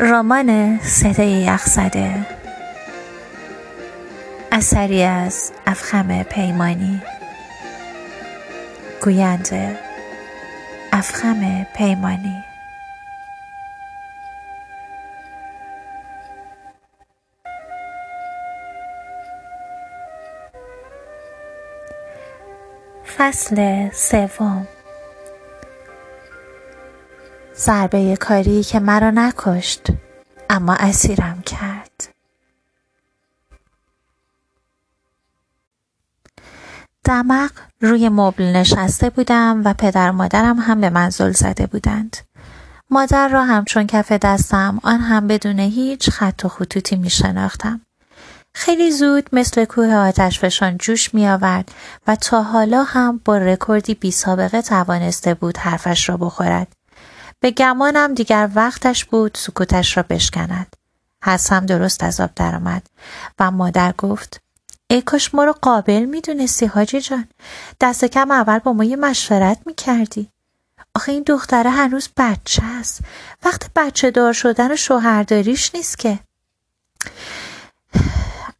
رمان 0.00 0.78
صدای 0.78 1.30
یخزده. 1.30 2.26
اثری 4.52 5.02
از 5.02 5.52
افخم 5.66 6.22
پیمانی. 6.22 7.02
گوینده 9.04 9.78
افخم 10.92 11.64
پیمانی. 11.76 12.44
فصل 23.16 23.88
سوم. 23.92 24.77
ضربه 27.58 28.16
کاری 28.16 28.64
که 28.64 28.80
مرا 28.80 29.10
نکشت 29.10 29.86
اما 30.50 30.74
اسیرم 30.74 31.42
کرد 31.42 32.14
دمق 37.04 37.50
روی 37.80 38.08
مبل 38.08 38.44
نشسته 38.44 39.10
بودم 39.10 39.62
و 39.64 39.74
پدر 39.74 40.10
مادرم 40.10 40.58
هم 40.58 40.80
به 40.80 40.90
منزل 40.90 41.32
زده 41.32 41.66
بودند 41.66 42.16
مادر 42.90 43.28
را 43.28 43.44
همچون 43.44 43.86
کف 43.86 44.12
دستم 44.12 44.80
آن 44.82 45.00
هم 45.00 45.26
بدون 45.26 45.58
هیچ 45.58 46.10
خط 46.10 46.44
و 46.44 46.48
خطوطی 46.48 46.96
می 46.96 47.10
شناختم. 47.10 47.80
خیلی 48.54 48.90
زود 48.90 49.28
مثل 49.32 49.64
کوه 49.64 49.94
آتش 49.94 50.40
فشان 50.40 50.78
جوش 50.78 51.14
می 51.14 51.28
آورد 51.28 51.72
و 52.06 52.16
تا 52.16 52.42
حالا 52.42 52.82
هم 52.82 53.20
با 53.24 53.38
رکوردی 53.38 53.94
بی 53.94 54.10
سابقه 54.10 54.62
توانسته 54.62 55.34
بود 55.34 55.58
حرفش 55.58 56.08
را 56.08 56.16
بخورد. 56.16 56.77
به 57.40 57.50
گمانم 57.50 58.14
دیگر 58.14 58.50
وقتش 58.54 59.04
بود 59.04 59.34
سکوتش 59.40 59.96
را 59.96 60.04
بشکند. 60.08 60.76
حسم 61.24 61.66
درست 61.66 62.02
از 62.02 62.20
آب 62.20 62.30
درآمد. 62.36 62.86
و 63.38 63.50
مادر 63.50 63.92
گفت 63.98 64.40
ای 64.90 65.02
کاش 65.02 65.34
ما 65.34 65.44
رو 65.44 65.52
قابل 65.52 66.04
می‌دونستی 66.04 66.66
حاجی 66.66 67.00
جان. 67.00 67.28
دست 67.80 68.04
کم 68.04 68.30
اول 68.30 68.58
با 68.58 68.72
ما 68.72 68.84
یه 68.84 68.96
مشورت 68.96 69.58
می‌کردی. 69.66 70.28
آخه 70.94 71.12
این 71.12 71.22
دختره 71.22 71.70
هنوز 71.70 72.08
بچه 72.16 72.62
است. 72.64 73.00
وقت 73.44 73.70
بچه 73.76 74.10
دار 74.10 74.32
شدن 74.32 74.72
و 74.72 74.76
شوهرداریش 74.76 75.74
نیست 75.74 75.98
که. 75.98 76.18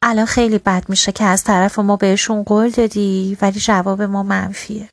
الان 0.03 0.27
خیلی 0.27 0.59
بد 0.59 0.85
میشه 0.89 1.13
که 1.13 1.25
از 1.25 1.45
طرف 1.45 1.79
ما 1.79 1.97
بهشون 1.97 2.43
قول 2.43 2.71
دادی 2.71 3.39
ولی 3.41 3.61
جواب 3.61 4.03
ما 4.03 4.23
منفیه. 4.23 4.89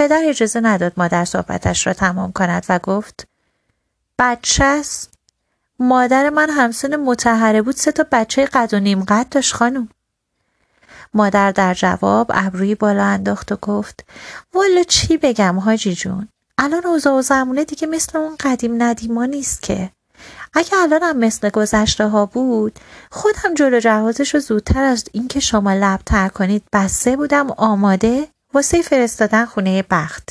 پدر 0.00 0.22
اجازه 0.24 0.60
نداد 0.60 0.92
مادر 0.96 1.24
صحبتش 1.24 1.86
را 1.86 1.92
تمام 1.92 2.32
کند 2.32 2.66
و 2.68 2.78
گفت 2.78 3.26
بچه 4.18 4.64
است. 4.64 5.14
مادر 5.78 6.30
من 6.30 6.50
همسن 6.50 6.96
متحره 6.96 7.62
بود 7.62 7.76
سه 7.76 7.92
تا 7.92 8.06
بچه 8.12 8.46
قد 8.46 8.74
و 8.74 8.80
نیم 8.80 9.04
قد 9.04 9.26
داشت 9.30 9.54
خانم. 9.54 9.88
مادر 11.14 11.52
در 11.52 11.74
جواب 11.74 12.30
ابروی 12.34 12.74
بالا 12.74 13.04
انداخت 13.04 13.52
و 13.52 13.56
گفت 13.56 14.04
والا 14.54 14.82
چی 14.82 15.16
بگم 15.16 15.58
حاجی 15.58 15.94
جون؟ 15.94 16.28
الان 16.58 16.86
اوضاع 16.86 17.14
و 17.14 17.22
زمونه 17.22 17.64
دیگه 17.64 17.86
مثل 17.86 18.18
اون 18.18 18.36
قدیم 18.40 18.82
ندیما 18.82 19.24
نیست 19.24 19.62
که. 19.62 19.90
اگه 20.54 20.78
الانم 20.78 21.16
مثل 21.16 21.50
گذشته 21.50 22.08
ها 22.08 22.26
بود 22.26 22.78
خودم 23.10 23.54
جلو 23.54 23.80
جهازش 23.80 24.34
رو 24.34 24.40
زودتر 24.40 24.82
از 24.82 25.04
اینکه 25.12 25.40
شما 25.40 25.72
لب 25.72 26.00
تر 26.06 26.28
کنید 26.28 26.62
بسته 26.72 27.16
بودم 27.16 27.50
آماده؟ 27.50 28.28
واسه 28.54 28.82
فرستادن 28.82 29.44
خونه 29.44 29.84
بخت. 29.90 30.30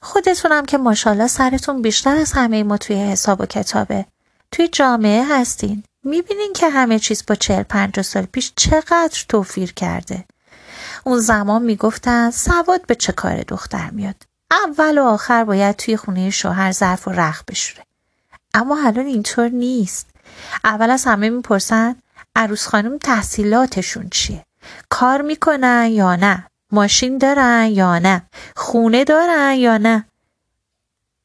خودتونم 0.00 0.64
که 0.64 0.78
ماشاءالله 0.78 1.26
سرتون 1.26 1.82
بیشتر 1.82 2.16
از 2.16 2.32
همه 2.32 2.62
ما 2.62 2.76
توی 2.76 2.96
حساب 2.96 3.40
و 3.40 3.46
کتابه. 3.46 4.06
توی 4.52 4.68
جامعه 4.68 5.24
هستین. 5.30 5.82
می‌بینین 6.04 6.52
که 6.52 6.70
همه 6.70 6.98
چیز 6.98 7.24
با 7.26 7.34
چهل 7.34 7.62
پنج 7.62 8.00
سال 8.00 8.22
پیش 8.22 8.52
چقدر 8.56 9.24
توفیر 9.28 9.72
کرده. 9.72 10.24
اون 11.04 11.18
زمان 11.18 11.62
می‌گفتن 11.62 12.30
سواد 12.30 12.86
به 12.86 12.94
چه 12.94 13.12
کار 13.12 13.42
دختر 13.42 13.90
میاد. 13.90 14.16
اول 14.50 14.98
و 14.98 15.04
آخر 15.04 15.44
باید 15.44 15.76
توی 15.76 15.96
خونه 15.96 16.30
شوهر 16.30 16.72
ظرف 16.72 17.08
و 17.08 17.10
رخ 17.10 17.44
بشوره. 17.48 17.86
اما 18.54 18.78
الان 18.86 19.06
اینطور 19.06 19.48
نیست. 19.48 20.06
اول 20.64 20.90
از 20.90 21.04
همه 21.04 21.30
می‌پرسن 21.30 21.96
عروس 22.36 22.66
خانم 22.66 22.98
تحصیلاتشون 22.98 24.08
چیه؟ 24.08 24.44
کار 24.88 25.22
می‌کنن 25.22 25.88
یا 25.90 26.16
نه؟ 26.16 26.46
ماشین 26.74 27.18
دارن 27.18 27.68
یا 27.72 27.98
نه؟ 27.98 28.22
خونه 28.56 29.04
دارن 29.04 29.54
یا 29.54 29.78
نه؟ 29.78 30.04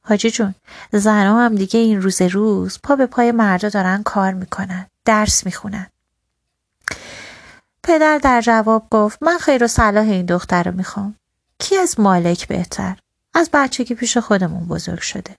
حاجی 0.01 0.31
جون 0.31 0.55
زنها 0.91 1.45
هم 1.45 1.55
دیگه 1.55 1.79
این 1.79 2.01
روز 2.01 2.21
روز 2.21 2.79
پا 2.83 2.95
به 2.95 3.05
پای 3.05 3.31
مردا 3.31 3.69
دارن 3.69 4.03
کار 4.03 4.33
می‌کنن 4.33 4.85
درس 5.05 5.45
می‌خونن. 5.45 5.87
پدر 7.83 8.17
در 8.17 8.41
جواب 8.41 8.87
گفت 8.91 9.23
من 9.23 9.37
خیر 9.37 9.63
و 9.63 9.67
صلاح 9.67 10.09
این 10.09 10.25
دختر 10.25 10.63
رو 10.63 10.71
می‌خوام. 10.71 11.15
کی 11.59 11.77
از 11.77 11.99
مالک 11.99 12.47
بهتر؟ 12.47 12.97
از 13.33 13.49
بچگی 13.53 13.95
پیش 13.95 14.17
خودمون 14.17 14.67
بزرگ 14.67 15.01
شده. 15.01 15.35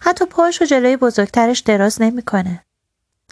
حتی 0.00 0.24
پاش 0.24 0.62
و 0.62 0.64
جلوی 0.64 0.96
بزرگترش 0.96 1.60
دراز 1.60 2.02
نمی‌کنه. 2.02 2.62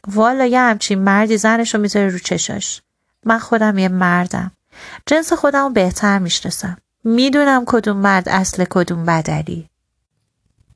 والا 0.08 0.46
یه 0.46 0.60
همچین 0.60 0.98
مردی 0.98 1.36
زنش 1.36 1.74
رو 1.74 1.80
می‌ذاره 1.80 2.08
رو 2.08 2.18
چشاش. 2.18 2.82
من 3.24 3.38
خودم 3.38 3.78
یه 3.78 3.88
مردم. 3.88 4.52
جنس 5.06 5.32
خودم 5.32 5.62
رو 5.62 5.70
بهتر 5.70 6.18
می‌شناسم. 6.18 6.76
می‌دونم 7.04 7.64
کدوم 7.66 7.96
مرد 7.96 8.28
اصل 8.28 8.64
کدوم 8.70 9.04
بدلی. 9.04 9.68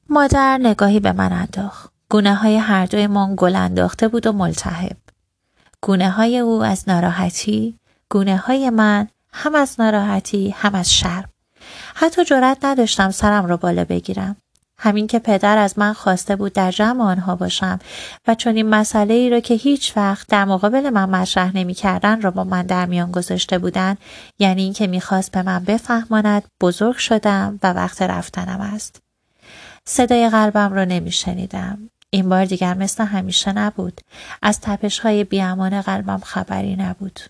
مادر 0.08 0.58
نگاهی 0.62 1.00
به 1.00 1.12
من 1.12 1.32
انداخت. 1.32 1.92
گونه 2.08 2.34
های 2.34 2.56
هر 2.56 2.86
دوی 2.86 3.06
من 3.06 3.34
گل 3.36 3.56
انداخته 3.56 4.08
بود 4.08 4.26
و 4.26 4.32
ملتهب. 4.32 4.96
گونه 5.80 6.10
های 6.10 6.38
او 6.38 6.64
از 6.64 6.88
ناراحتی 6.88 7.78
گونه 8.08 8.36
های 8.36 8.70
من 8.70 9.08
هم 9.32 9.54
از 9.54 9.80
ناراحتی 9.80 10.50
هم 10.50 10.74
از 10.74 10.92
شرم. 10.92 11.28
حتی 11.94 12.24
جرأت 12.24 12.58
نداشتم 12.64 13.10
سرم 13.10 13.46
را 13.46 13.56
بالا 13.56 13.84
بگیرم. 13.84 14.36
همین 14.82 15.06
که 15.06 15.18
پدر 15.18 15.58
از 15.58 15.78
من 15.78 15.92
خواسته 15.92 16.36
بود 16.36 16.52
در 16.52 16.70
جمع 16.70 17.04
آنها 17.04 17.36
باشم 17.36 17.78
و 18.26 18.34
چون 18.34 18.56
این 18.56 18.68
مسئله 18.68 19.14
ای 19.14 19.30
را 19.30 19.40
که 19.40 19.54
هیچ 19.54 19.96
وقت 19.96 20.28
در 20.28 20.44
مقابل 20.44 20.90
من 20.90 21.10
مطرح 21.10 21.56
نمی 21.56 21.74
کردن 21.74 22.22
را 22.22 22.30
با 22.30 22.44
من 22.44 22.62
در 22.62 22.86
میان 22.86 23.10
گذاشته 23.10 23.58
بودند 23.58 23.98
یعنی 24.38 24.62
اینکه 24.62 24.86
می‌خواست 24.86 25.32
به 25.32 25.42
من 25.42 25.64
بفهماند 25.64 26.44
بزرگ 26.60 26.96
شدم 26.96 27.58
و 27.62 27.72
وقت 27.72 28.02
رفتنم 28.02 28.60
است 28.60 29.02
صدای 29.84 30.30
قلبم 30.30 30.72
را 30.72 30.84
نمی 30.84 31.12
شنیدم. 31.12 31.90
این 32.10 32.28
بار 32.28 32.44
دیگر 32.44 32.74
مثل 32.74 33.04
همیشه 33.04 33.52
نبود. 33.52 34.00
از 34.42 34.60
تپش 34.60 34.98
های 34.98 35.24
بیامان 35.24 35.80
قلبم 35.80 36.20
خبری 36.24 36.76
نبود. 36.76 37.20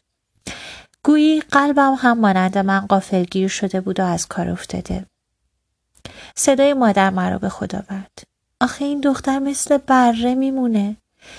گویی 1.04 1.40
قلبم 1.40 1.96
هم 1.98 2.18
مانند 2.18 2.58
من 2.58 2.80
قافلگیر 2.80 3.48
شده 3.48 3.80
بود 3.80 4.00
و 4.00 4.04
از 4.04 4.26
کار 4.26 4.50
افتاده. 4.50 5.06
صدای 6.36 6.74
مادر 6.74 7.10
مرا 7.10 7.38
به 7.38 7.48
خدا 7.48 7.82
برد. 7.88 8.22
آخه 8.60 8.84
این 8.84 9.00
دختر 9.00 9.38
مثل 9.38 9.78
بره 9.78 10.34
میمونه. 10.34 10.96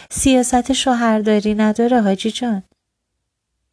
سیاست 0.09 0.73
شوهرداری 0.73 1.55
نداره 1.55 2.01
حاجی 2.01 2.31
جان. 2.31 2.63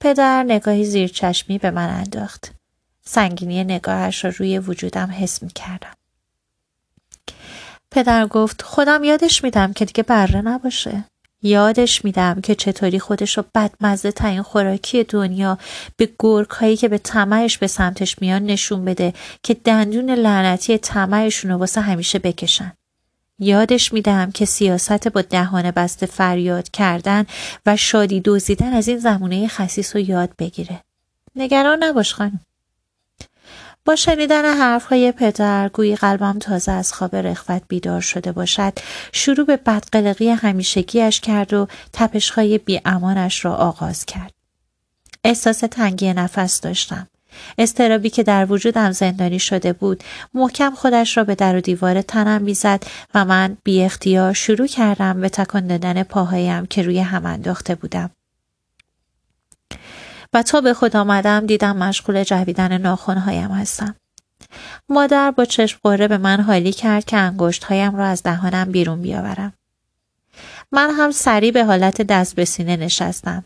پدر 0.00 0.43
نگاهی 0.43 0.84
زیر 0.84 1.09
چشمی 1.09 1.59
به 1.59 1.71
من 1.71 1.91
انداخت. 1.91 2.53
سنگینی 3.04 3.65
نگاهش 3.65 4.25
را 4.25 4.32
روی 4.37 4.59
وجودم 4.59 5.10
حس 5.19 5.43
می 5.43 5.48
کردم. 5.48 5.94
پدر 7.91 8.27
گفت 8.27 8.62
خودم 8.62 9.04
یادش 9.04 9.44
میدم 9.44 9.72
که 9.72 9.84
دیگه 9.84 10.03
بره 10.03 10.41
نباشه. 10.41 11.04
یادش 11.43 12.04
میدم 12.04 12.41
که 12.41 12.54
چطوری 12.54 12.99
خودش 12.99 13.37
رو 13.37 13.44
بدمزه 13.54 14.12
ترین 14.12 14.43
خوراکی 14.43 15.04
دنیا 15.04 15.59
به 15.97 16.09
گرگ 16.19 16.50
هایی 16.50 16.76
که 16.76 16.88
به 16.88 16.99
طمعش 16.99 17.59
به 17.59 17.66
سمتش 17.66 18.16
میان 18.21 18.42
نشون 18.47 18.84
بده 18.84 19.15
که 19.42 19.54
دندون 19.54 20.10
لعنتی 20.10 20.78
طمعشون 20.78 21.51
رو 21.51 21.57
واسه 21.57 21.80
همیشه 21.80 22.18
بکشن. 22.18 22.72
یادش 23.39 23.92
میدم 23.92 24.30
که 24.30 24.45
سیاست 24.45 25.09
با 25.09 25.22
دهان 25.22 25.71
بسته 25.71 26.07
فریاد 26.07 26.71
کردن 26.71 27.27
و 27.66 27.77
شادی 27.77 28.22
دزدیدن 28.24 28.72
از 28.72 28.89
این 28.89 28.98
زمونه 28.98 29.48
خسیس 29.48 29.97
رو 29.97 30.03
یاد 30.03 30.30
بگیره. 30.39 30.80
نگران 31.36 31.84
نباش 31.84 32.15
خانم. 32.15 32.41
با 33.89 33.97
شنیدن 33.97 34.45
حرفهای 34.45 35.13
پدر 35.13 35.69
گویی 35.69 35.97
قلبم 35.97 36.39
تازه 36.39 36.73
از 36.73 36.93
خواب 36.93 37.17
رخوت 37.17 37.63
بیدار 37.69 38.01
شده 38.01 38.33
باشد. 38.33 38.73
شروع 39.13 39.47
به 39.47 39.57
بدقلقی 39.57 40.29
همیشگیش 40.29 41.21
کرد 41.21 41.55
و 41.55 41.69
تپشهای 41.93 42.59
بیامانش 42.59 43.45
را 43.45 43.55
آغاز 43.55 44.07
کرد. 44.07 44.33
احساس 45.25 45.59
تنگی 45.59 46.13
نفس 46.13 46.61
داشتم. 46.61 47.09
استرابی 47.59 48.11
که 48.11 48.23
در 48.23 48.53
وجودم 48.53 48.91
زندانی 48.91 49.39
شده 49.39 49.73
بود 49.73 50.05
محکم 50.35 50.75
خودش 50.75 51.17
را 51.17 51.25
به 51.25 51.35
در 51.35 51.57
و 51.57 51.61
دیوار 51.61 52.03
تنم 52.03 52.43
می‌زد 52.43 52.83
و 53.15 53.25
من 53.25 53.57
بی 53.65 53.83
اختیار 53.83 54.33
شروع 54.33 54.67
کردم 54.67 55.21
به 55.21 55.29
تکان 55.29 55.67
دادن 55.67 56.03
پاهایم 56.03 56.67
که 56.67 56.83
روی 56.83 57.01
هم 57.01 57.27
انداخته 57.27 57.75
بودم. 57.75 58.11
و 60.33 60.42
تا 60.42 60.60
به 60.60 60.75
خود 60.75 60.97
آمدم 60.97 61.47
دیدم 61.47 61.77
مشغول 61.77 62.25
جویدن 62.25 62.78
ناخونهایم 62.78 63.51
هستم. 63.51 63.95
مادر 64.89 65.30
با 65.30 65.45
چشم 65.45 65.78
قره 65.84 66.09
به 66.09 66.19
من 66.19 66.41
حالی 66.41 66.72
کرد 66.72 67.04
که 67.04 67.16
انگشتهایم 67.16 67.97
را 67.97 68.07
از 68.07 68.22
دهانم 68.22 68.72
بیرون 68.72 69.03
بیاورم. 69.03 69.53
من 70.72 70.91
هم 70.91 71.10
سریع 71.10 71.51
به 71.51 71.65
حالت 71.65 72.03
دست 72.03 72.36
به 72.36 72.45
سینه 72.45 72.77
نشستم 72.77 73.45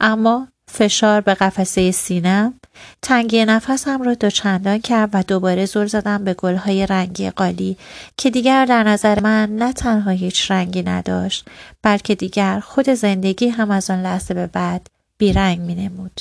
اما 0.00 0.48
فشار 0.68 1.20
به 1.20 1.34
قفسه 1.34 1.90
سینم 1.90 2.54
تنگی 3.02 3.44
نفسم 3.44 4.02
را 4.02 4.14
دوچندان 4.14 4.78
کرد 4.78 5.10
و 5.12 5.22
دوباره 5.22 5.66
زل 5.66 5.86
زدم 5.86 6.24
به 6.24 6.34
گلهای 6.34 6.86
رنگی 6.86 7.30
قالی 7.30 7.76
که 8.16 8.30
دیگر 8.30 8.64
در 8.64 8.82
نظر 8.82 9.20
من 9.20 9.56
نه 9.56 9.72
تنها 9.72 10.10
هیچ 10.10 10.50
رنگی 10.50 10.82
نداشت 10.82 11.48
بلکه 11.82 12.14
دیگر 12.14 12.60
خود 12.60 12.90
زندگی 12.90 13.48
هم 13.48 13.70
از 13.70 13.90
آن 13.90 14.02
لحظه 14.02 14.34
به 14.34 14.46
بعد 14.46 14.86
بیرنگ 15.22 15.60
می 15.60 15.74
نمود. 15.74 16.20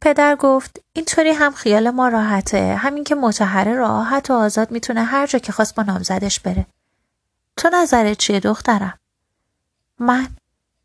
پدر 0.00 0.36
گفت 0.36 0.80
اینطوری 0.92 1.30
هم 1.30 1.52
خیال 1.52 1.90
ما 1.90 2.08
راحته. 2.08 2.76
همین 2.76 3.04
که 3.04 3.14
متحره 3.14 3.74
راحت 3.74 4.30
و 4.30 4.34
آزاد 4.34 4.70
می‌تونه 4.70 5.04
هر 5.04 5.26
جا 5.26 5.38
که 5.38 5.52
خواست 5.52 5.74
با 5.74 5.82
نامزدش 5.82 6.40
بره. 6.40 6.66
تو 7.56 7.70
نظرت 7.72 8.18
چیه 8.18 8.40
دخترم؟ 8.40 8.98
من؟ 9.98 10.28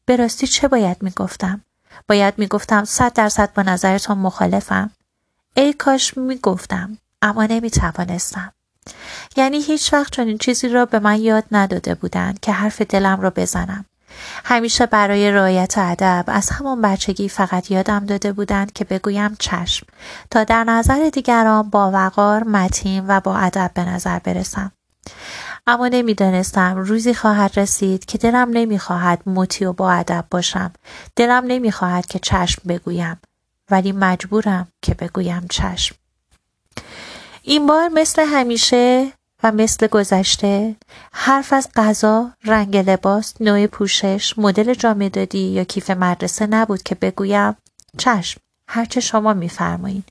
به 0.06 0.16
راستی 0.16 0.48
چه 0.48 0.68
باید 0.68 1.04
می‌گفتم؟ 1.04 1.62
باید 2.08 2.34
می‌گفتم 2.38 2.86
صد 2.86 3.14
درصد 3.14 3.54
با 3.54 3.64
نظرتان 3.64 4.18
مخالفم. 4.18 4.92
ای 5.54 5.74
کاش 5.74 6.18
می‌گفتم 6.18 6.98
اما 7.22 7.46
نمی‌توانستم. 7.46 8.54
یعنی 9.38 9.62
هیچ 9.62 9.94
وقت 9.94 10.14
چنین 10.14 10.38
چیزی 10.38 10.68
را 10.68 10.86
به 10.86 11.00
من 11.00 11.22
یاد 11.22 11.44
نداده 11.52 11.96
بودند 11.96 12.40
که 12.40 12.52
حرف 12.52 12.82
دلم 12.82 13.22
را 13.22 13.30
بزنم. 13.30 13.86
همیشه 14.46 14.86
برای 14.86 15.32
رعایت 15.32 15.74
ادب 15.78 16.24
از 16.28 16.50
همان 16.50 16.82
بچگی 16.82 17.30
فقط 17.30 17.72
یادم 17.72 18.06
داده 18.06 18.34
بودند 18.34 18.74
که 18.74 18.86
بگویم 18.86 19.36
چشم 19.40 19.88
تا 20.32 20.44
در 20.44 20.64
نظر 20.64 21.10
دیگران 21.14 21.70
با 21.70 21.92
وقار 21.92 22.44
متین 22.44 23.06
و 23.08 23.20
با 23.20 23.38
ادب 23.38 23.72
به 23.74 23.86
نظر 23.86 24.20
برسم. 24.20 24.72
اما 25.68 25.88
نمی‌دانستم 25.88 26.76
روزی 26.78 27.14
خواهد 27.14 27.60
رسید 27.60 28.06
که 28.06 28.18
دلم 28.18 28.50
نمی‌خواهد 28.54 29.30
مطیع 29.30 29.70
و 29.70 29.74
با 29.74 29.92
ادب 29.92 30.26
باشم. 30.32 30.72
دلم 31.16 31.44
نمی‌خواهد 31.48 32.06
که 32.06 32.20
چشم 32.20 32.62
بگویم 32.68 33.22
ولی 33.72 33.92
مجبورم 33.92 34.68
که 34.82 34.94
بگویم 34.94 35.48
چشم. 35.50 35.96
این 37.42 37.68
بار 37.68 37.90
مثل 37.90 38.26
همیشه 38.26 39.12
و 39.44 39.52
مثل 39.52 39.88
گذشته 39.88 40.76
حرف 41.14 41.54
از 41.54 41.70
غذا، 41.76 42.32
رنگ 42.46 42.78
لباس، 42.78 43.34
نوع 43.40 43.68
پوشش، 43.68 44.34
مدل 44.38 44.74
جامعه 44.74 45.10
دادی 45.10 45.40
یا 45.40 45.64
کیف 45.64 45.90
مدرسه 45.90 46.48
نبود 46.48 46.84
که 46.84 46.96
بگویم 46.96 47.58
چشم 47.98 48.42
هرچه 48.68 49.00
شما 49.00 49.34
میفرمایید. 49.34 50.10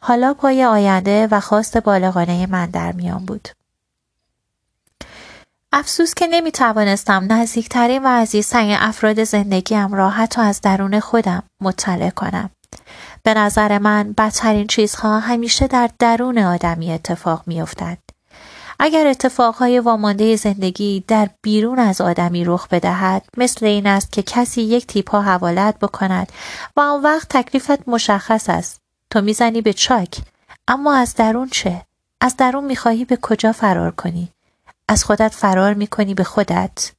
حالا 0.00 0.34
پای 0.34 0.64
آینده 0.64 1.28
و 1.30 1.40
خواست 1.40 1.78
بالغانه 1.78 2.46
من 2.46 2.66
در 2.66 2.92
میان 2.92 3.26
بود. 3.26 3.48
افسوس 5.72 6.14
که 6.14 6.26
نمی 6.26 6.52
توانستم 6.52 7.26
نزدیکترین 7.30 8.04
و 8.04 8.08
عزیزترین 8.08 8.76
افراد 8.76 9.24
زندگیم 9.24 9.94
را 9.94 10.10
حتی 10.10 10.40
از 10.40 10.60
درون 10.60 11.00
خودم 11.00 11.42
مطلع 11.60 12.10
کنم. 12.10 12.50
به 13.22 13.34
نظر 13.34 13.78
من 13.78 14.12
بدترین 14.12 14.66
چیزها 14.66 15.20
همیشه 15.20 15.66
در 15.66 15.90
درون 15.98 16.38
آدمی 16.38 16.92
اتفاق 16.92 17.42
می 17.46 17.62
افتد. 17.62 17.98
اگر 18.84 19.06
اتفاقهای 19.06 19.78
وامانده 19.78 20.36
زندگی 20.36 21.04
در 21.08 21.28
بیرون 21.42 21.78
از 21.78 22.00
آدمی 22.00 22.44
رخ 22.44 22.68
بدهد 22.68 23.24
مثل 23.36 23.66
این 23.66 23.86
است 23.86 24.12
که 24.12 24.22
کسی 24.22 24.62
یک 24.62 24.86
تیپا 24.86 25.20
حوالت 25.20 25.78
بکند 25.78 26.32
و 26.76 26.80
آن 26.80 27.02
وقت 27.02 27.28
تکلیفت 27.30 27.88
مشخص 27.88 28.50
است. 28.50 28.80
تو 29.10 29.20
می‌زنی 29.20 29.62
به 29.62 29.72
چاک. 29.72 30.18
اما 30.68 30.94
از 30.94 31.14
درون 31.14 31.48
چه؟ 31.48 31.82
از 32.20 32.36
درون 32.36 32.64
می‌خواهی 32.64 33.04
به 33.04 33.18
کجا 33.22 33.52
فرار 33.52 33.90
کنی؟ 33.90 34.28
از 34.88 35.04
خودت 35.04 35.34
فرار 35.34 35.74
می‌کنی 35.74 36.14
به 36.14 36.24
خودت. 36.24 36.92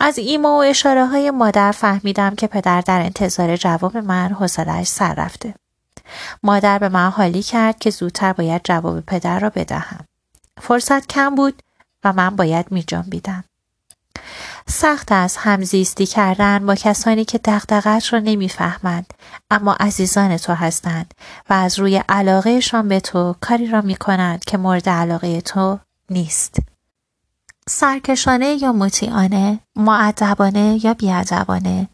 از 0.00 0.18
ایما 0.18 0.58
و 0.58 0.62
اشاره 0.62 1.06
های 1.06 1.30
مادر 1.30 1.72
فهمیدم 1.72 2.34
که 2.34 2.46
پدر 2.46 2.80
در 2.80 3.00
انتظار 3.00 3.56
جواب 3.56 3.96
من 3.96 4.28
حوصلهاش 4.28 4.86
سر 4.86 5.14
رفته. 5.14 5.54
مادر 6.42 6.78
به 6.78 6.88
من 6.88 7.10
حالی 7.10 7.42
کرد 7.42 7.78
که 7.78 7.90
زودتر 7.90 8.32
باید 8.32 8.60
جواب 8.64 9.00
پدر 9.00 9.38
را 9.38 9.50
بدهم. 9.50 10.06
فرصت 10.62 11.06
کم 11.06 11.34
بود 11.34 11.62
و 12.04 12.12
من 12.12 12.36
باید 12.36 12.72
می 12.72 12.82
جنبیدم. 12.82 13.44
سخت 14.68 15.12
است 15.12 15.38
همزیستی 15.40 16.06
کردن 16.06 16.66
با 16.66 16.74
کسانی 16.74 17.24
که 17.24 17.38
دقدقت 17.38 18.12
را 18.12 18.18
نمی‌فهمند 18.18 19.14
اما 19.50 19.76
عزیزان 19.80 20.36
تو 20.36 20.54
هستند 20.54 21.14
و 21.50 21.52
از 21.52 21.78
روی 21.78 21.96
علاقهشان 22.08 22.88
به 22.88 23.00
تو 23.00 23.36
کاری 23.40 23.66
را 23.66 23.80
می 23.80 23.96
کنند 23.96 24.44
که 24.44 24.58
مورد 24.58 24.88
علاقه 24.88 25.40
تو 25.40 25.78
نیست. 26.10 26.56
سرکشانه 27.68 28.62
یا 28.62 28.72
مطیعانه، 28.72 29.60
معدبانه 29.76 30.84
یا 30.84 30.94
بیادبانه 30.94 31.88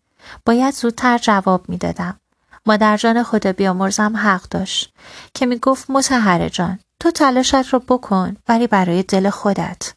باید 0.47 0.75
زودتر 0.75 1.19
جواب 1.19 1.69
می‌دادم. 1.69 2.21
مادر 2.67 2.97
جان 2.97 3.23
خدا 3.23 3.53
بیامرزم 3.53 4.17
حق 4.17 4.43
داشت 4.43 4.95
که 5.35 5.47
می 5.47 5.59
گفت 5.59 5.91
متحره 5.91 6.51
جان 6.51 6.79
تو 7.01 7.11
تلاشت 7.11 7.55
را 7.55 7.79
بکن 7.89 8.37
ولی 8.49 8.67
برای 8.67 9.03
دل 9.03 9.31
خودت. 9.31 9.93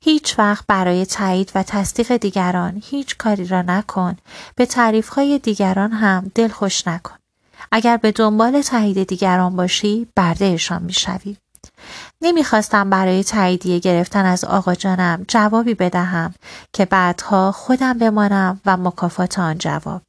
هیچ 0.00 0.38
وقت 0.38 0.64
برای 0.66 1.06
تایید 1.06 1.52
و 1.54 1.62
تصدیق 1.62 2.16
دیگران 2.16 2.82
هیچ 2.84 3.16
کاری 3.16 3.46
را 3.46 3.62
نکن. 3.62 4.16
به 4.56 4.66
تعریفهای 4.66 5.38
دیگران 5.38 5.92
هم 5.92 6.30
دل 6.34 6.48
خوش 6.48 6.88
نکن. 6.88 7.14
اگر 7.72 7.96
به 7.96 8.12
دنبال 8.12 8.62
تایید 8.62 9.08
دیگران 9.08 9.56
باشی 9.56 10.06
بردهشان 10.14 10.82
می‌شوی. 10.82 11.36
نمی‌خواستم 12.20 12.90
برای 12.90 13.24
تاییدیه 13.24 13.78
گرفتن 13.78 14.24
از 14.24 14.44
آقا 14.44 14.74
جانم 14.74 15.24
جوابی 15.28 15.74
بدهم 15.74 16.34
که 16.72 16.84
بعدها 16.84 17.52
خودم 17.52 17.98
بمانم 17.98 18.60
و 18.66 18.76
مکافات 18.76 19.38
آن 19.38 19.58
جواب. 19.58 20.02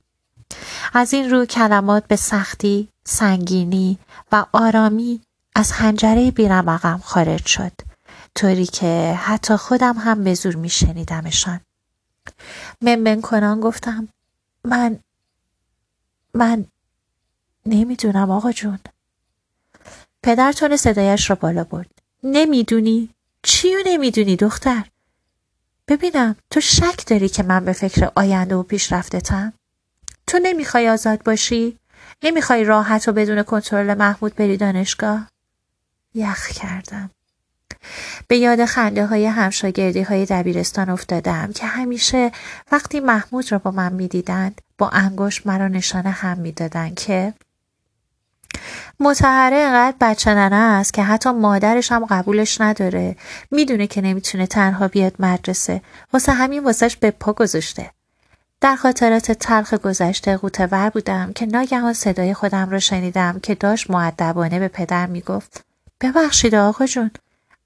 از 0.93 1.13
این 1.13 1.29
رو 1.29 1.45
کلمات 1.45 2.07
به 2.07 2.15
سختی، 2.15 2.89
سنگینی 3.03 3.97
و 4.31 4.45
آرامی 4.53 5.21
از 5.55 5.71
حنجره 5.71 6.31
بیرمقم 6.31 6.97
خارج 7.03 7.45
شد 7.45 7.71
طوری 8.35 8.65
که 8.65 9.19
حتی 9.23 9.55
خودم 9.55 9.93
هم 9.97 10.23
به 10.23 10.33
زور 10.33 10.55
می 10.55 10.69
شنیدمشان 10.69 11.59
ممن 12.81 13.21
کنان 13.21 13.61
گفتم 13.61 14.07
من 14.63 14.99
من 16.33 16.65
نمی‌دونم 17.65 18.31
آقا 18.31 18.51
جون 18.51 18.79
پدر 20.23 20.51
تون 20.51 20.77
صدایش 20.77 21.29
را 21.29 21.35
بالا 21.35 21.63
برد 21.63 21.89
نمی‌دونی؟ 22.23 23.09
چی 23.43 23.75
و 23.75 23.79
نمی‌دونی 23.85 24.35
دختر؟ 24.35 24.89
ببینم 25.87 26.35
تو 26.49 26.61
شک 26.61 27.07
داری 27.07 27.29
که 27.29 27.43
من 27.43 27.65
به 27.65 27.73
فکر 27.73 28.11
آینده 28.15 28.55
و 28.55 28.63
پیشرفتتم؟ 28.63 29.53
تو 30.27 30.39
نمی‌خوای 30.43 30.89
آزاد 30.89 31.23
باشی؟ 31.23 31.79
نمی‌خوای 32.23 32.63
راحت 32.63 33.07
و 33.07 33.11
بدون 33.13 33.43
کنترل 33.43 33.93
محمود 33.93 34.35
بری 34.35 34.57
دانشگاه؟ 34.57 35.34
یخ 36.15 36.47
کردم. 36.47 37.09
به 38.27 38.37
یاد 38.37 38.65
خنده 38.65 39.05
های 39.05 39.25
همشاگردی 39.25 40.01
های 40.01 40.25
دبیرستان 40.25 40.89
افتادم 40.89 41.51
که 41.55 41.65
همیشه 41.65 42.31
وقتی 42.71 42.99
محمود 42.99 43.51
را 43.51 43.57
با 43.57 43.71
من 43.71 43.93
می‌دیدند 43.93 44.61
با 44.77 44.89
انگشت 44.89 45.47
مرا 45.47 45.67
نشانه 45.67 46.09
هم 46.09 46.37
می‌دادند 46.37 46.95
که 46.95 47.33
متحره 48.99 49.57
انقدر 49.57 49.97
بچه 50.01 50.33
ننه 50.33 50.55
است 50.55 50.93
که 50.93 51.03
حتی 51.03 51.31
مادرش 51.31 51.91
هم 51.91 52.05
قبولش 52.05 52.61
نداره. 52.61 53.15
می‌دونه 53.51 53.87
که 53.87 54.01
نمی‌تونه 54.01 54.47
تنها 54.47 54.87
بیاد 54.87 55.13
مدرسه. 55.19 55.81
واسه 56.13 56.31
همین 56.31 56.63
واسهش 56.63 56.95
به 56.95 57.11
پا 57.11 57.33
گذاشته. 57.33 57.91
در 58.61 58.75
خاطرات 58.75 59.31
تلخ 59.31 59.73
گذشته 59.73 60.37
قوتور 60.37 60.89
بودم 60.89 61.33
که 61.33 61.45
ناگهان 61.45 61.93
صدای 61.93 62.33
خودم 62.33 62.69
را 62.69 62.79
شنیدم 62.79 63.39
که 63.43 63.55
داشت 63.55 63.89
معدبانه 63.89 64.59
به 64.59 64.67
پدر 64.67 65.05
می‌گفت. 65.05 65.64
ببخشید 66.01 66.55
آقا 66.55 66.85
جون. 66.85 67.11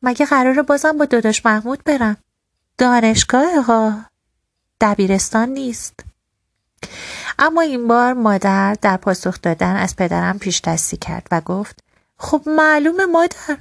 مگه 0.01 0.25
قراره 0.25 0.61
بازم 0.61 0.97
با 0.97 1.05
داداش 1.05 1.45
محمود 1.45 1.83
برم؟ 1.83 2.17
دانشگاه 2.77 3.61
ها 3.61 4.05
دبیرستان 4.81 5.49
نیست. 5.49 5.99
اما 7.39 7.61
این 7.61 7.87
بار 7.87 8.13
مادر 8.13 8.73
در 8.81 8.97
پاسخ 8.97 9.41
دادن 9.41 9.75
از 9.75 9.95
پدرم 9.95 10.39
پیش 10.39 10.61
دستی 10.61 10.97
کرد 10.97 11.27
و 11.31 11.41
گفت 11.41 11.79
خب 12.17 12.43
معلومه 12.47 13.05
مادر. 13.05 13.57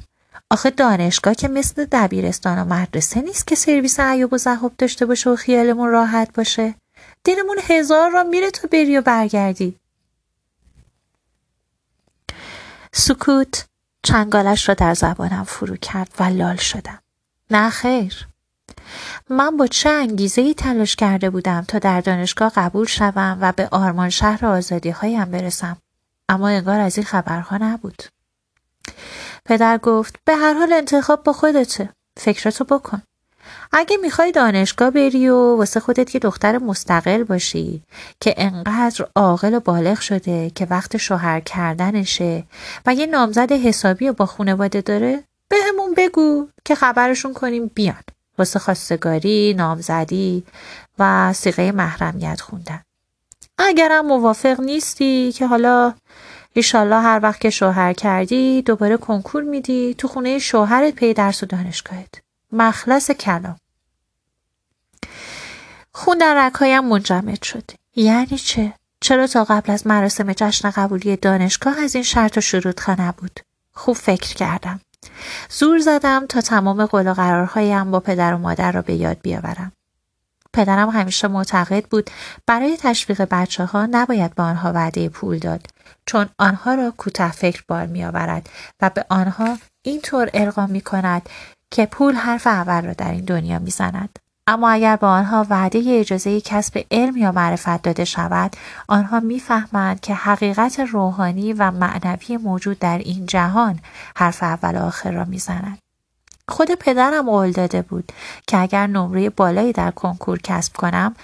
آخه 0.50 0.70
دانشگاه 0.70 1.34
که 1.34 1.48
مثل 1.48 1.86
دبیرستان 1.92 2.58
و 2.58 2.74
مدرسه 2.74 3.20
نیست 3.20 3.46
که 3.46 3.54
سرویس 3.54 4.00
عیوب 4.00 4.32
و 4.32 4.38
زهاب 4.38 4.72
داشته 4.78 5.06
باشه 5.06 5.30
و 5.30 5.36
خیالمون 5.36 5.90
راحت 5.90 6.32
باشه. 6.34 6.74
دلمون 7.24 7.56
هزار 7.62 8.10
را 8.10 8.22
میره 8.22 8.50
تو 8.50 8.68
بری 8.68 8.98
و 8.98 9.02
برگردی. 9.02 9.76
سکوت 12.92 13.66
چنگالش 14.02 14.68
را 14.68 14.74
در 14.74 14.94
زبانم 14.94 15.44
فرو 15.44 15.76
کرد 15.76 16.10
و 16.18 16.22
لال 16.22 16.56
شدم. 16.56 16.98
نه 17.50 17.70
خیر. 17.70 18.28
من 19.30 19.56
با 19.56 19.66
چه 19.66 19.90
انگیزه 19.90 20.42
ای 20.42 20.54
تلاش 20.54 20.96
کرده 20.96 21.30
بودم 21.30 21.64
تا 21.68 21.78
در 21.78 22.00
دانشگاه 22.00 22.52
قبول 22.54 22.86
شوم 22.86 23.38
و 23.40 23.52
به 23.52 23.68
آرمان 23.72 24.10
شهر 24.10 24.46
آزادی 24.46 24.90
هایم 24.90 25.24
برسم. 25.24 25.76
اما 26.28 26.48
انگار 26.48 26.80
از 26.80 26.98
این 26.98 27.06
خبرها 27.06 27.56
نبود. 27.56 28.02
پدر 29.44 29.78
گفت 29.78 30.16
به 30.24 30.36
هر 30.36 30.54
حال 30.54 30.72
انتخاب 30.72 31.22
با 31.22 31.32
خودته. 31.32 31.92
فکراتو 32.16 32.64
بکن. 32.64 33.02
اگه 33.72 33.96
می‌خوای 33.96 34.32
دانشگاه 34.32 34.90
بری 34.90 35.28
و 35.28 35.56
واسه 35.56 35.80
خودت 35.80 36.14
یه 36.14 36.20
دختر 36.20 36.58
مستقل 36.58 37.24
باشی 37.24 37.82
که 38.20 38.34
انقدر 38.36 39.06
عاقل 39.16 39.54
و 39.54 39.60
بالغ 39.60 40.00
شده 40.00 40.50
که 40.50 40.66
وقت 40.70 40.96
شوهر 40.96 41.40
کردنشه 41.40 42.44
و 42.86 42.94
یه 42.94 43.06
نامزد 43.06 43.52
حسابی 43.52 44.10
با 44.10 44.26
خونواده 44.26 44.80
داره 44.80 45.24
بهمون 45.48 45.94
بگو 45.96 46.48
که 46.64 46.74
خبرشون 46.74 47.34
کنیم 47.34 47.70
بیان. 47.74 48.02
واسه 48.38 48.58
خواستگاری، 48.58 49.54
نامزدی 49.54 50.44
و 50.98 51.32
سیغه 51.32 51.72
محرمیت 51.72 52.40
خوندن. 52.40 52.82
اگرم 53.58 54.06
موافق 54.06 54.60
نیستی 54.60 55.32
که 55.32 55.46
حالا 55.46 55.94
ایشالله 56.52 57.00
هر 57.00 57.20
وقت 57.22 57.40
که 57.40 57.50
شوهر 57.50 57.92
کردی 57.92 58.62
دوباره 58.62 58.96
کنکور 58.96 59.42
میدی 59.42 59.94
تو 59.98 60.08
خونه 60.08 60.38
شوهرت 60.38 60.94
پی 60.94 61.14
درس 61.14 61.42
و 61.42 61.46
دانشگاهت. 61.46 62.22
مخلص 62.52 63.10
کلام. 63.10 63.56
خون 65.92 66.18
در 66.18 66.46
رکایم 66.46 66.84
منجمد 66.84 67.42
شد. 67.42 67.70
یعنی 67.96 68.38
چه؟ 68.38 68.72
چرا 69.00 69.26
تا 69.26 69.44
قبل 69.44 69.72
از 69.72 69.86
مراسم 69.86 70.32
جشن 70.32 70.70
قبولی 70.70 71.16
دانشگاه 71.16 71.78
از 71.78 71.94
این 71.94 72.04
شرط 72.04 72.38
و 72.38 72.40
شروط 72.40 72.90
نبود؟ 72.90 73.40
خوب 73.72 73.96
فکر 73.96 74.34
کردم. 74.34 74.80
زور 75.50 75.78
زدم 75.78 76.26
تا 76.26 76.40
تمام 76.40 76.86
قول 76.86 77.10
و 77.10 77.14
قرارهایم 77.14 77.90
با 77.90 78.00
پدر 78.00 78.34
و 78.34 78.38
مادر 78.38 78.72
را 78.72 78.82
به 78.82 78.94
یاد 78.94 79.18
بیاورم. 79.22 79.72
پدرم 80.52 80.90
همیشه 80.90 81.28
معتقد 81.28 81.84
بود 81.84 82.10
برای 82.46 82.76
تشویق 82.76 83.28
بچه 83.30 83.64
ها 83.64 83.86
نباید 83.90 84.34
به 84.34 84.42
آنها 84.42 84.72
وعده 84.72 85.08
پول 85.08 85.38
داد 85.38 85.66
چون 86.06 86.28
آنها 86.38 86.74
را 86.74 86.90
کوته 86.96 87.30
فکر 87.30 87.62
بار 87.68 87.86
می 87.86 88.04
آورد 88.04 88.50
و 88.80 88.90
به 88.90 89.04
آنها 89.08 89.58
اینطور 89.82 90.30
القا 90.34 90.66
می 90.66 90.80
کند 90.80 91.28
که 91.70 91.86
پول 91.86 92.14
حرف 92.14 92.46
اول 92.46 92.84
را 92.84 92.92
در 92.92 93.10
این 93.10 93.24
دنیا 93.24 93.58
می 93.58 93.70
زند. 93.70 94.18
اما 94.46 94.70
اگر 94.70 94.96
به 94.96 95.06
آنها 95.06 95.46
وعده 95.50 95.82
اجازه 95.86 96.40
کسب 96.40 96.84
علم 96.90 97.16
یا 97.16 97.32
معرفت 97.32 97.82
داده 97.82 98.04
شود 98.04 98.56
آنها 98.88 99.20
می‌فهمند 99.20 100.00
که 100.00 100.14
حقیقت 100.14 100.80
روحانی 100.80 101.52
و 101.52 101.70
معنوی 101.70 102.36
موجود 102.36 102.78
در 102.78 102.98
این 102.98 103.26
جهان 103.26 103.80
حرف 104.16 104.42
اول 104.42 104.76
و 104.76 104.82
آخر 104.82 105.10
را 105.10 105.24
می‌زند 105.24 105.78
خود 106.48 106.74
پدرم 106.74 107.30
قول 107.30 107.52
داده 107.52 107.82
بود 107.82 108.12
که 108.46 108.58
اگر 108.58 108.86
نمره 108.86 109.30
بالایی 109.30 109.72
در 109.72 109.90
کنکور 109.90 110.38
کسب 110.38 110.76
کنم 110.76 111.14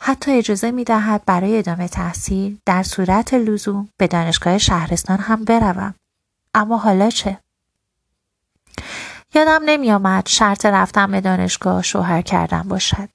حتی 0.00 0.32
اجازه 0.32 0.70
می 0.70 0.84
دهد 0.84 1.22
برای 1.26 1.58
ادامه 1.58 1.88
تحصیل 1.88 2.58
در 2.66 2.82
صورت 2.82 3.34
لزوم 3.34 3.88
به 3.96 4.06
دانشگاه 4.06 4.58
شهرستان 4.58 5.18
هم 5.18 5.44
بروم. 5.44 5.94
اما 6.54 6.76
حالا 6.76 7.10
چه؟ 7.10 7.38
یادم 9.34 9.60
نمی 9.66 9.92
آمد 9.92 10.28
شرط 10.28 10.66
رفتن 10.66 11.10
به 11.10 11.20
دانشگاه 11.20 11.82
شوهر 11.82 12.22
کردن 12.22 12.62
باشد. 12.62 13.08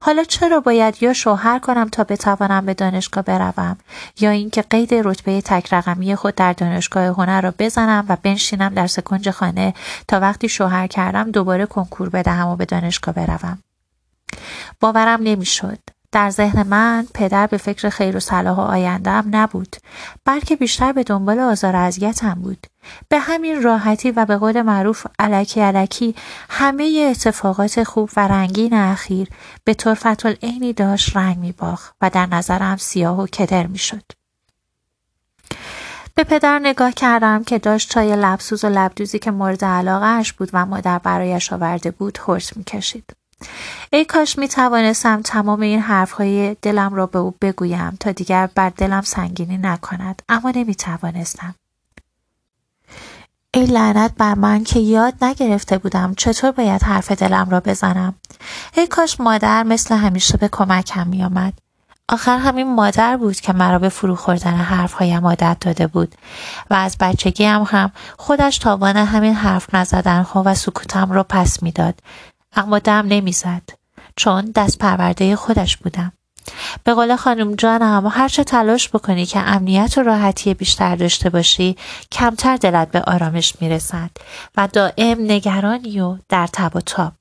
حالا 0.00 0.24
چرا 0.24 0.60
باید 0.60 1.02
یا 1.02 1.12
شوهر 1.12 1.58
کنم 1.58 1.88
تا 1.88 2.04
بتوانم 2.04 2.66
به 2.66 2.74
دانشگاه 2.74 3.24
بروم 3.24 3.76
یا 4.20 4.30
اینکه 4.30 4.62
قید 4.62 4.94
رتبه 4.94 5.40
تک 5.40 5.72
رقمی 5.72 6.14
خود 6.14 6.34
در 6.34 6.52
دانشگاه 6.52 7.04
هنر 7.04 7.40
را 7.40 7.54
بزنم 7.58 8.04
و 8.08 8.16
بنشینم 8.22 8.74
در 8.74 8.86
سکنج 8.86 9.30
خانه 9.30 9.74
تا 10.08 10.20
وقتی 10.20 10.48
شوهر 10.48 10.86
کردم 10.86 11.30
دوباره 11.30 11.66
کنکور 11.66 12.08
بدهم 12.08 12.48
و 12.48 12.56
به 12.56 12.64
دانشگاه 12.64 13.14
بروم 13.14 13.58
باورم 14.80 15.22
نمی‌شد 15.22 15.78
در 16.12 16.30
ذهن 16.30 16.62
من 16.62 17.06
پدر 17.14 17.46
به 17.46 17.56
فکر 17.56 17.88
خیر 17.88 18.16
و 18.16 18.20
صلاح 18.20 18.56
و 18.56 18.60
آیندهم 18.60 19.24
نبود 19.36 19.76
بلکه 20.24 20.56
بیشتر 20.56 20.92
به 20.92 21.02
دنبال 21.02 21.40
آزار 21.40 21.76
اذیتم 21.76 22.34
بود. 22.34 22.66
به 23.08 23.18
همین 23.18 23.62
راحتی 23.62 24.10
و 24.10 24.24
به 24.24 24.36
قول 24.36 24.62
معروف 24.62 25.06
علکی 25.18 25.60
علکی 25.60 26.14
همه 26.50 27.08
اتفاقات 27.10 27.82
خوب 27.82 28.10
و 28.16 28.28
رنگین 28.28 28.74
اخیر 28.74 29.28
به 29.64 29.74
طرفت 29.74 30.26
العینی 30.26 30.72
داشت 30.72 31.16
رنگ 31.16 31.38
میباخت 31.38 31.96
و 32.00 32.10
در 32.10 32.26
نظرم 32.26 32.76
سیاه 32.76 33.22
و 33.22 33.26
کدر 33.26 33.66
می‌شد. 33.66 34.04
به 36.14 36.24
پدر 36.24 36.58
نگاه 36.58 36.92
کردم 36.92 37.44
که 37.44 37.58
داشت 37.58 37.90
چای 37.90 38.16
لبسوز 38.16 38.64
و 38.64 38.68
لبدوزی 38.68 39.18
که 39.18 39.30
مورد 39.30 39.64
علاقهش 39.64 40.32
بود 40.32 40.50
و 40.52 40.66
مادر 40.66 40.98
برایش 40.98 41.52
آورده 41.52 41.90
بود 41.90 42.18
هرس 42.28 42.56
می‌کشید. 42.56 43.17
ای 43.92 44.04
کاش 44.04 44.38
می 44.38 44.48
توانستم 44.48 45.22
تمام 45.22 45.60
این 45.60 45.80
حرفهای 45.80 46.56
دلم 46.62 46.94
را 46.94 47.06
به 47.06 47.18
او 47.18 47.34
بگویم 47.40 47.96
تا 48.00 48.12
دیگر 48.12 48.48
بر 48.54 48.70
دلم 48.70 49.00
سنگینی 49.00 49.58
نکند 49.58 50.22
اما 50.28 50.50
نمی 50.50 50.74
توانستم. 50.74 51.54
ای 53.54 53.66
لعنت 53.66 54.12
بر 54.18 54.34
من 54.34 54.64
که 54.64 54.80
یاد 54.80 55.24
نگرفته 55.24 55.78
بودم 55.78 56.14
چطور 56.16 56.50
باید 56.50 56.82
حرف 56.82 57.12
دلم 57.12 57.50
را 57.50 57.60
بزنم. 57.60 58.14
ای 58.76 58.86
کاش 58.86 59.20
مادر 59.20 59.62
مثل 59.62 59.96
همیشه 59.96 60.36
به 60.36 60.48
کمکم 60.48 61.06
می 61.06 61.24
آمد. 61.24 61.52
آخر 62.08 62.38
همین 62.38 62.74
مادر 62.74 63.16
بود 63.16 63.40
که 63.40 63.52
مرا 63.52 63.78
به 63.78 63.88
فرو 63.88 64.16
خوردن 64.16 64.54
حرفهایم 64.54 65.26
عادت 65.26 65.56
داده 65.60 65.86
بود 65.86 66.14
و 66.70 66.74
از 66.74 66.96
بچگی 67.00 67.44
هم, 67.44 67.66
هم 67.68 67.92
خودش 68.18 68.58
تاوان 68.58 68.96
همین 68.96 69.34
حرف 69.34 69.74
نزدن 69.74 70.22
ها 70.22 70.42
و 70.46 70.54
سکوتم 70.54 71.12
را 71.12 71.22
پس 71.22 71.62
می‌داد 71.62 72.00
اما 72.58 72.78
دم 72.78 73.06
نمی‌زد 73.08 73.62
چون 74.16 74.52
دست 74.54 74.78
پرورده 74.78 75.36
خودش 75.36 75.76
بودم. 75.76 76.12
به 76.84 76.94
قول 76.94 77.16
خانم 77.16 77.54
جانم 77.54 78.06
هرچه 78.06 78.44
تلاش 78.44 78.88
بکنی 78.88 79.26
که 79.26 79.38
امنیت 79.38 79.98
و 79.98 80.02
راحتی 80.02 80.54
بیشتر 80.54 80.96
داشته 80.96 81.30
باشی 81.30 81.76
کمتر 82.12 82.56
دلت 82.56 82.90
به 82.90 83.02
آرامش 83.02 83.54
می‌رسد 83.60 84.10
و 84.56 84.68
دائم 84.72 85.16
نگرانی 85.20 86.00
و 86.00 86.18
در 86.28 86.46
تب 86.46 86.76
و 86.76 86.80
تاب. 86.80 87.12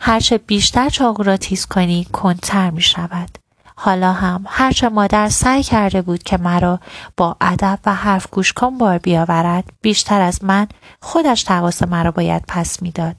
هرچه 0.00 0.38
بیشتر 0.38 0.88
چاقو 0.88 1.22
را 1.22 1.36
تیز 1.36 1.66
کنی 1.66 2.04
کنتر 2.12 2.70
می 2.70 2.82
شود 2.82 3.38
حالا 3.76 4.12
هم 4.12 4.44
هرچه 4.48 4.88
مادر 4.88 5.28
سعی 5.28 5.62
کرده 5.62 6.02
بود 6.02 6.22
که 6.22 6.36
مرا 6.36 6.80
با 7.16 7.36
ادب 7.40 7.78
و 7.86 7.94
حرف 7.94 8.26
گوش 8.30 8.52
کن 8.52 8.78
بار 8.78 8.98
بیاورد 8.98 9.64
بیشتر 9.82 10.20
از 10.20 10.44
من 10.44 10.68
خودش 11.00 11.42
تقاس 11.42 11.82
مرا 11.82 12.10
باید 12.10 12.44
پس 12.48 12.82
می‌داد. 12.82 13.16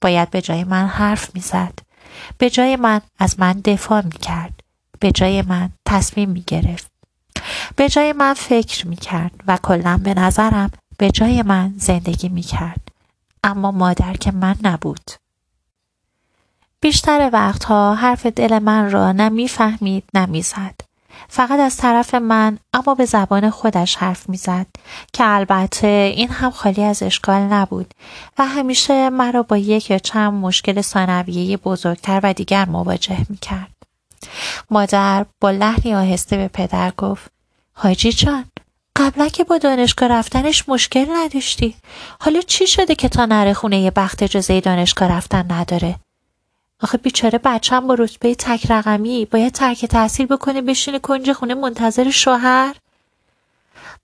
باید 0.00 0.30
به 0.30 0.42
جای 0.42 0.64
من 0.64 0.86
حرف 0.86 1.34
می‌زد 1.34 1.78
به 2.38 2.50
جای 2.50 2.76
من 2.76 3.00
از 3.18 3.40
من 3.40 3.52
دفاع 3.52 4.04
می 4.04 4.10
کرد. 4.10 4.60
به 5.00 5.12
جای 5.12 5.42
من 5.42 5.70
تصمیم 5.86 6.30
می 6.30 6.44
گرفت. 6.46 6.90
به 7.76 7.88
جای 7.88 8.12
من 8.12 8.34
فکر 8.34 8.86
می 8.86 8.96
کرد 8.96 9.30
و 9.46 9.56
کلا 9.56 10.00
به 10.04 10.14
نظرم 10.14 10.70
به 10.98 11.10
جای 11.10 11.42
من 11.42 11.74
زندگی 11.76 12.28
می 12.28 12.42
کرد. 12.42 12.80
اما 13.44 13.70
مادر 13.70 14.12
که 14.12 14.30
من 14.32 14.56
نبود. 14.62 15.10
بیشتر 16.80 17.30
وقتها 17.32 17.94
حرف 17.94 18.26
دل 18.26 18.58
من 18.58 18.90
را 18.90 19.12
نه 19.12 19.28
می‌فهمید 19.28 20.04
نه 20.14 20.26
می‌زد. 20.26 20.74
فقط 21.34 21.60
از 21.60 21.76
طرف 21.76 22.14
من 22.14 22.58
اما 22.74 22.94
به 22.94 23.04
زبان 23.04 23.50
خودش 23.50 23.96
حرف 23.96 24.28
می‌زد 24.28 24.66
که 25.12 25.24
البته 25.26 26.12
این 26.16 26.28
هم 26.28 26.50
خالی 26.50 26.82
از 26.82 27.02
اشکال 27.02 27.40
نبود. 27.40 27.94
و 28.38 28.46
همیشه 28.46 29.10
مرا 29.10 29.42
با 29.42 29.56
یک 29.56 29.90
یا 29.90 29.98
چند 29.98 30.32
مشکل 30.32 30.80
ثانویه 30.80 31.56
بزرگتر 31.56 32.20
و 32.22 32.32
دیگر 32.32 32.64
مواجه 32.68 33.26
می‌کرد. 33.28 33.74
مادر 34.70 35.26
با 35.40 35.50
لحنی 35.50 35.94
آهسته 35.94 36.36
به 36.36 36.48
پدر 36.48 36.92
گفت 36.96 37.30
حاجی 37.72 38.12
جان 38.12 38.44
قبلا 38.96 39.28
که 39.28 39.44
با 39.44 39.58
دانشگاه 39.58 40.08
رفتنش 40.08 40.68
مشکل 40.68 41.06
نداشتی. 41.10 41.74
حالا 42.20 42.40
چی 42.40 42.66
شده 42.66 42.94
که 42.94 43.08
تا 43.08 43.26
نره 43.26 43.54
خونه 43.54 43.78
یه 43.78 43.90
بخت 43.90 44.22
اجازه 44.22 44.60
دانشگاه 44.60 45.08
رفتن 45.08 45.52
نداره؟ 45.52 45.96
آخه 46.84 46.98
بیچاره 46.98 47.40
بچم 47.44 47.86
با 47.86 47.94
رتبه 47.94 48.34
تک 48.34 48.70
رقمی 48.70 49.24
باید 49.24 49.52
ترک 49.52 49.84
تحصیل 49.84 50.26
بکنه 50.26 50.62
بشینه 50.62 50.98
کنج 50.98 51.32
خونه 51.32 51.54
منتظر 51.54 52.10
شوهر؟ 52.10 52.76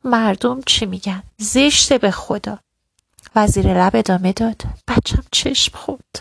مردم 0.05 0.61
چی 0.67 0.87
میگن؟ 0.87 1.23
زشته 1.39 1.99
به 1.99 2.11
خدا. 2.11 2.59
وزیر 3.37 3.75
لب 3.75 3.97
ادامه 3.97 4.33
داد. 4.33 4.63
بچم 4.89 5.23
چشم 5.33 5.79
خود 5.79 6.19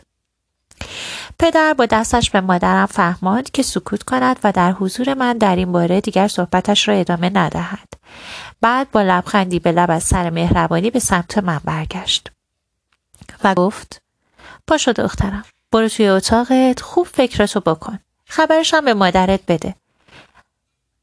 پدر 1.39 1.73
با 1.73 1.85
دستش 1.85 2.29
به 2.29 2.41
مادرم 2.41 2.85
فهماند 2.85 3.51
که 3.51 3.63
سکوت 3.63 4.03
کند 4.03 4.39
و 4.43 4.51
در 4.51 4.71
حضور 4.71 5.13
من 5.13 5.37
در 5.37 5.55
این 5.55 5.71
باره 5.71 6.01
دیگر 6.01 6.27
صحبتش 6.27 6.87
را 6.87 6.93
ادامه 6.93 7.31
ندهد. 7.33 7.93
بعد 8.61 8.91
با 8.91 9.01
لبخندی 9.01 9.59
به 9.59 9.71
لب 9.71 9.91
از 9.91 10.03
سر 10.03 10.29
مهربانی 10.29 10.91
به 10.91 10.99
سمت 10.99 11.37
من 11.37 11.61
برگشت 11.65 12.31
و 13.43 13.55
گفت 13.55 14.01
پاشو 14.67 14.91
دخترم. 14.91 15.45
برو 15.71 15.89
توی 15.89 16.07
اتاقت 16.07 16.81
خوب 16.81 17.07
فکرتو 17.07 17.59
بکن. 17.59 17.99
خبرشم 18.25 18.85
به 18.85 18.93
مادرت 18.93 19.39
بده. 19.47 19.75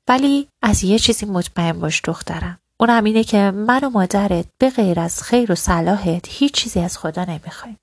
ولی 0.09 0.49
از 0.63 0.85
یه 0.85 0.99
چیزی 0.99 1.27
مطمئن 1.27 1.81
باش 1.81 2.03
دخترم. 2.05 2.59
اونم 2.77 3.05
اینه 3.05 3.25
که 3.25 3.51
من 3.51 3.85
و 3.85 3.91
مادرت 3.91 4.47
به 4.59 4.71
غیر 4.71 5.01
از 5.01 5.23
خیر 5.23 5.53
و 5.53 5.55
صلاحت 5.55 6.25
هیچ 6.29 6.55
چیزی 6.55 6.81
از 6.81 6.99
خدا 6.99 7.25
نمی‌خوایم. 7.25 7.79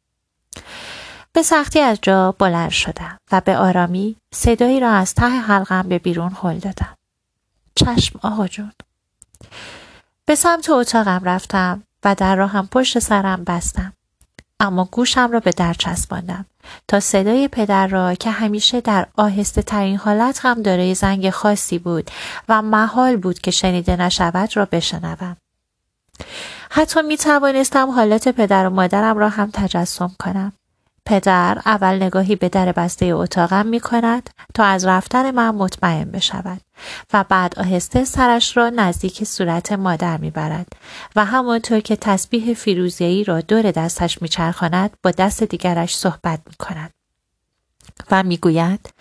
به 1.34 1.44
سختی 1.44 1.80
از 1.80 2.00
جا 2.02 2.32
بلند 2.32 2.70
شدم 2.70 3.18
و 3.32 3.42
به 3.42 3.58
آرامی 3.58 4.16
صدایی 4.34 4.80
را 4.80 4.92
از 4.92 5.14
ته 5.14 5.30
حلقم 5.30 5.82
به 5.82 6.00
بیرون 6.00 6.38
هل 6.42 6.60
دادم. 6.60 6.98
چشم 7.76 8.20
آقا 8.24 8.48
جون. 8.48 8.72
به 10.26 10.36
سمت 10.36 10.70
اتاقم 10.70 11.22
رفتم 11.24 11.84
و 12.04 12.16
در 12.16 12.36
راهم 12.36 12.68
پشت 12.68 13.00
سرم 13.00 13.44
بستم. 13.44 13.94
اما 14.60 14.86
گوشم 14.92 15.32
را 15.32 15.40
به 15.40 15.52
در 15.52 15.74
چسباندم. 15.74 16.46
تا 16.88 17.00
صدای 17.00 17.48
پدر 17.48 17.88
را 17.88 18.14
که 18.14 18.32
همیشه 18.32 18.82
در 18.82 19.08
آهسته 19.18 19.62
ترین 19.62 19.98
حالت 19.98 20.40
هم 20.46 20.62
دارای 20.62 20.96
زنگ 20.96 21.30
خاصی 21.30 21.80
بود 21.80 22.12
و 22.50 22.62
محال 22.62 23.18
بود 23.18 23.40
که 23.40 23.52
شنیده 23.52 23.96
نشود 23.96 24.58
را 24.58 24.66
بشنوم. 24.66 25.38
حتی 26.70 27.02
می 27.02 27.18
توانستم 27.18 27.92
حالت 27.92 28.28
پدر 28.28 28.68
و 28.68 28.70
مادرم 28.70 29.18
را 29.18 29.30
هم 29.30 29.50
تجسم 29.54 30.12
کنم. 30.20 30.54
پدر 31.06 31.62
اول 31.66 32.04
نگاهی 32.04 32.36
به 32.36 32.50
در 32.50 32.72
بسته 32.72 33.06
اتاقم 33.06 33.66
می 33.66 33.80
کند 33.80 34.30
تا 34.54 34.64
از 34.64 34.86
رفتن 34.86 35.32
من 35.32 35.50
مطمئن 35.56 36.12
بشود 36.12 36.62
و 37.14 37.26
بعد 37.30 37.60
آهسته 37.60 38.06
سرش 38.06 38.58
را 38.58 38.70
نزدیک 38.70 39.24
صورت 39.24 39.72
مادر 39.72 40.18
می 40.18 40.32
برد 40.32 40.68
و 41.16 41.26
همانطور 41.26 41.80
که 41.80 41.96
تسبیح 41.96 42.54
فیروزیایی 42.54 43.24
را 43.24 43.42
دور 43.42 43.72
دستش 43.72 44.22
می 44.22 44.28
چرخاند 44.28 44.98
با 45.04 45.12
دست 45.12 45.44
دیگرش 45.44 45.96
صحبت 45.96 46.40
می 46.48 46.56
کند 46.60 46.94
و 48.12 48.24
می 48.24 48.38
گوید 48.38 48.94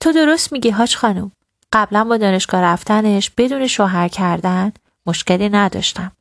تو 0.00 0.12
درست 0.12 0.52
میگی 0.52 0.70
هاش 0.70 0.96
خانم. 0.96 1.32
قبلا 1.72 2.04
با 2.04 2.16
دانشگاه 2.16 2.60
رفتنش 2.60 3.30
بدون 3.30 3.66
شوهر 3.66 4.08
کردن 4.08 4.72
مشکلی 5.06 5.48
نداشتم. 5.48 6.12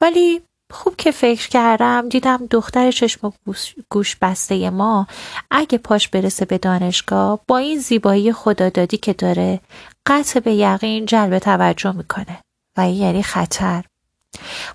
ولی 0.00 0.42
خوب 0.72 0.96
که 0.96 1.10
فکر 1.10 1.48
کردم 1.48 2.08
دیدم 2.08 2.46
دختر 2.50 2.90
چشم 2.90 3.26
و 3.26 3.52
گوش 3.88 4.16
بسته 4.16 4.70
ما 4.70 5.06
اگه 5.50 5.78
پاش 5.78 6.08
برسه 6.08 6.44
به 6.44 6.58
دانشگاه 6.58 7.40
با 7.46 7.58
این 7.58 7.78
زیبایی 7.78 8.32
خدادادی 8.32 8.96
که 8.96 9.12
داره 9.12 9.60
قطع 10.06 10.40
به 10.40 10.52
یقین 10.54 11.06
جلب 11.06 11.38
توجه 11.38 11.92
می‌کنه. 11.92 12.38
و 12.76 12.80
این 12.80 12.96
یعنی 12.96 13.22
خطر. 13.22 13.84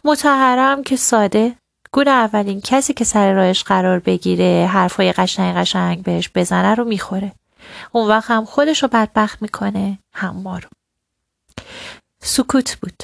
متحرم 0.04 0.84
که 0.84 0.96
ساده 0.96 1.56
گور 1.92 2.10
اولین 2.10 2.62
کسی 2.62 2.94
که 2.94 3.04
سر 3.04 3.34
راهش 3.34 3.64
قرار 3.64 4.00
بگیره 4.00 4.70
حرفای 4.72 5.12
قشنگ 5.12 5.56
قشنگ 5.56 6.04
بهش 6.04 6.30
بزنه 6.36 6.76
رو 6.76 6.84
می‌خوره. 6.84 7.32
اون 7.92 8.08
وقت 8.08 8.32
هم 8.32 8.46
خودش 8.46 8.84
رو 8.84 8.90
بدبخت 8.90 9.42
می‌کنه 9.42 10.00
هم 10.14 10.36
ما 10.36 10.58
رو. 10.58 10.70
سکوت 12.22 12.78
بود. 12.82 13.04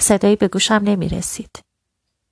صدایی 0.00 0.36
به 0.36 0.48
گوشم 0.48 0.80
نمی‌رسید. 0.84 1.58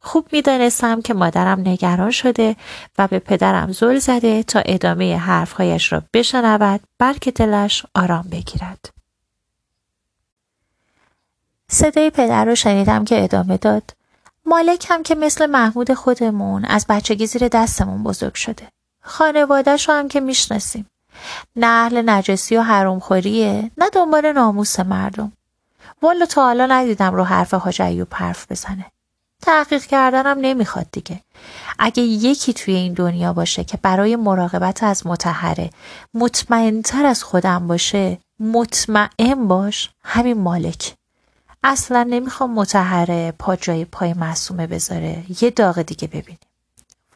خوب 0.01 0.29
می‌دانستم 0.33 1.01
که 1.01 1.15
مادرم 1.15 1.61
نگران 1.61 2.11
شده 2.11 2.57
و 2.99 3.07
به 3.07 3.19
پدرم 3.19 3.73
زل 3.73 3.99
زده 3.99 4.43
تا 4.43 4.63
ادامه 4.67 5.17
حرفهایش 5.17 5.93
را 5.93 6.03
بشنود 6.13 6.81
بلکه 6.99 7.31
دلش 7.31 7.87
آرام 7.95 8.23
بگیرد. 8.23 8.93
صدای 11.69 12.11
پدر 12.11 12.45
رو 12.45 12.55
شنیدم 12.55 13.05
که 13.05 13.25
ادامه 13.25 13.57
داد. 13.57 13.91
مالک 14.47 14.87
هم 14.91 15.03
که 15.03 15.15
مثل 15.15 15.47
محمود 15.47 15.95
خودمون 15.95 16.65
از 16.65 16.87
بچگی 16.89 17.27
زیر 17.27 17.49
دستمون 17.49 18.03
بزرگ 18.03 18.35
شده. 18.35 18.69
خانوادهش 19.03 19.89
هم 19.89 20.09
که 20.09 20.21
می‌شناسیم. 20.21 20.87
نه 21.57 22.03
نجسی 22.03 22.57
و 22.57 22.63
حرومخوریه 22.63 23.71
نه 23.79 23.91
دنبال 23.93 24.33
ناموس 24.33 24.81
مردم. 24.81 25.33
والا 26.03 26.27
تا 26.27 26.43
حالا 26.43 26.67
ندیدم 26.67 27.15
رو 27.15 27.25
حرف 27.25 27.55
حاج 27.55 27.83
ایوب 27.83 28.09
حرف 28.15 28.53
بزنه. 28.53 28.87
تحقیق 29.43 29.85
کردنم 29.85 30.39
نمی‌خواد 30.41 30.87
دیگه. 30.93 31.21
اگه 31.79 32.03
یکی 32.03 32.53
توی 32.53 32.75
این 32.75 32.93
دنیا 32.93 33.33
باشه 33.33 33.65
که 33.65 33.77
برای 33.77 34.17
مراقبت 34.17 34.83
از 34.83 35.07
متحره 35.07 35.71
مطمئنتر 36.15 37.07
از 37.07 37.23
خودم 37.23 37.67
باشه 37.67 38.19
مطمئن 38.41 39.49
باش 39.49 39.91
همین 40.05 40.39
مالک. 40.41 40.95
اصلا 41.65 42.03
نمی‌خوام 42.03 42.55
متحره 42.55 43.33
پا 43.39 43.57
جای 43.57 43.85
پای 43.85 44.13
معصومه 44.13 44.67
بذاره. 44.67 45.25
یه 45.41 45.51
داغ 45.51 45.83
دیگه 45.83 46.09
ببینیم. 46.09 46.39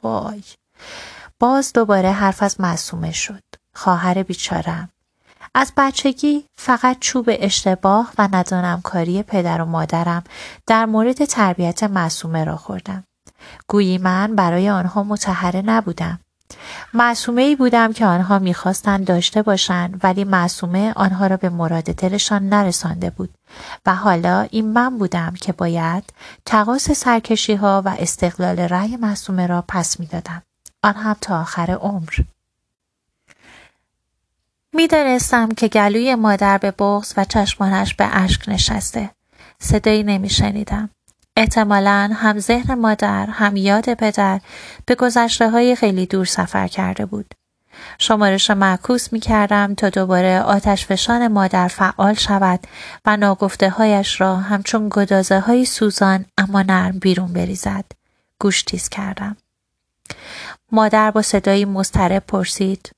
وای. 0.03 0.43
باز 1.41 1.73
دوباره 1.73 2.11
حرف 2.11 2.43
از 2.43 2.61
معصومه 2.61 3.13
شد. 3.13 3.43
خواهر 3.75 4.23
بیچارم. 4.23 4.89
از 5.55 5.73
بچگی 5.77 6.45
فقط 6.59 6.97
چوب 7.01 7.27
اشتباه 7.29 8.13
و 8.19 8.29
ندانم 8.33 8.81
کاری 8.81 9.23
پدر 9.23 9.61
و 9.61 9.65
مادرم 9.65 10.25
در 10.67 10.87
مورد 10.87 11.25
تربیت 11.25 11.83
معصومه 11.83 12.45
را 12.45 12.57
خوردم. 12.57 13.05
گویی 13.69 13.99
من 13.99 14.37
برای 14.37 14.71
آنها 14.71 15.03
متحره 15.03 15.63
نبودم. 15.63 16.21
معصومه 16.95 17.43
ای 17.43 17.57
بودم 17.57 17.93
که 17.93 18.07
آنها 18.07 18.39
می‌خواستند 18.39 19.07
داشته 19.07 19.43
باشند 19.43 20.01
ولی 20.03 20.25
معصومه 20.25 20.93
آنها 20.97 21.27
را 21.27 21.37
به 21.37 21.49
مراد 21.49 21.85
دلشان 21.85 22.49
نرسانده 22.49 23.11
بود 23.11 23.35
و 23.87 23.95
حالا 23.95 24.47
این 24.51 24.73
من 24.73 24.99
بودم 24.99 25.35
که 25.41 25.53
باید 25.53 26.05
تقاس 26.47 26.91
سرکشی 26.91 27.55
ها 27.55 27.83
و 27.85 27.97
استقلال 27.99 28.59
رأی 28.59 28.97
معصومه 28.97 29.47
را 29.47 29.65
پس 29.69 30.01
می‌دادم 30.01 30.43
آن 30.85 30.95
هم 30.95 31.17
تا 31.21 31.41
آخر 31.41 31.71
عمر 31.71 32.11
می‌دانستم 34.75 35.49
که 35.49 35.69
گلوی 35.69 36.15
مادر 36.15 36.59
به 36.59 36.71
بغز 36.71 37.15
و 37.17 37.25
چشمانش 37.25 37.95
به 37.95 38.05
اشک 38.13 38.49
نشسته. 38.49 39.11
صدایی 39.59 40.03
نمیشنیدم. 40.03 40.91
احتمالا 41.37 42.11
هم 42.15 42.39
ذهن 42.39 42.75
مادر 42.75 43.27
هم 43.27 43.57
یاد 43.57 43.95
پدر 43.95 44.41
به 44.87 44.95
گذشته 44.95 45.51
های 45.51 45.77
خیلی 45.77 46.07
دور 46.07 46.25
سفر 46.25 46.69
کرده 46.69 47.07
بود. 47.07 47.35
شمارش 47.99 48.51
معکوس 48.51 49.13
می 49.13 49.21
کردم 49.21 49.75
تا 49.75 49.91
دوباره 49.91 50.41
آتش 50.41 50.87
فشان 50.87 51.29
مادر 51.29 51.69
فعال 51.69 52.15
شود 52.15 52.61
و 53.05 53.17
ناگفته 53.17 53.71
هایش 53.71 54.21
را 54.21 54.37
همچون 54.37 54.89
گدازه 54.93 55.41
های 55.41 55.65
سوزان 55.65 56.25
اما 56.39 56.63
نرم 56.63 56.99
بیرون 56.99 57.33
بریزد. 57.33 57.85
گوش 58.39 58.63
تیز 58.63 58.89
کردم. 58.89 59.37
مادر 60.73 61.11
با 61.11 61.23
صدایی 61.23 61.65
مضطرب 61.65 62.23
پرسید 62.29 62.91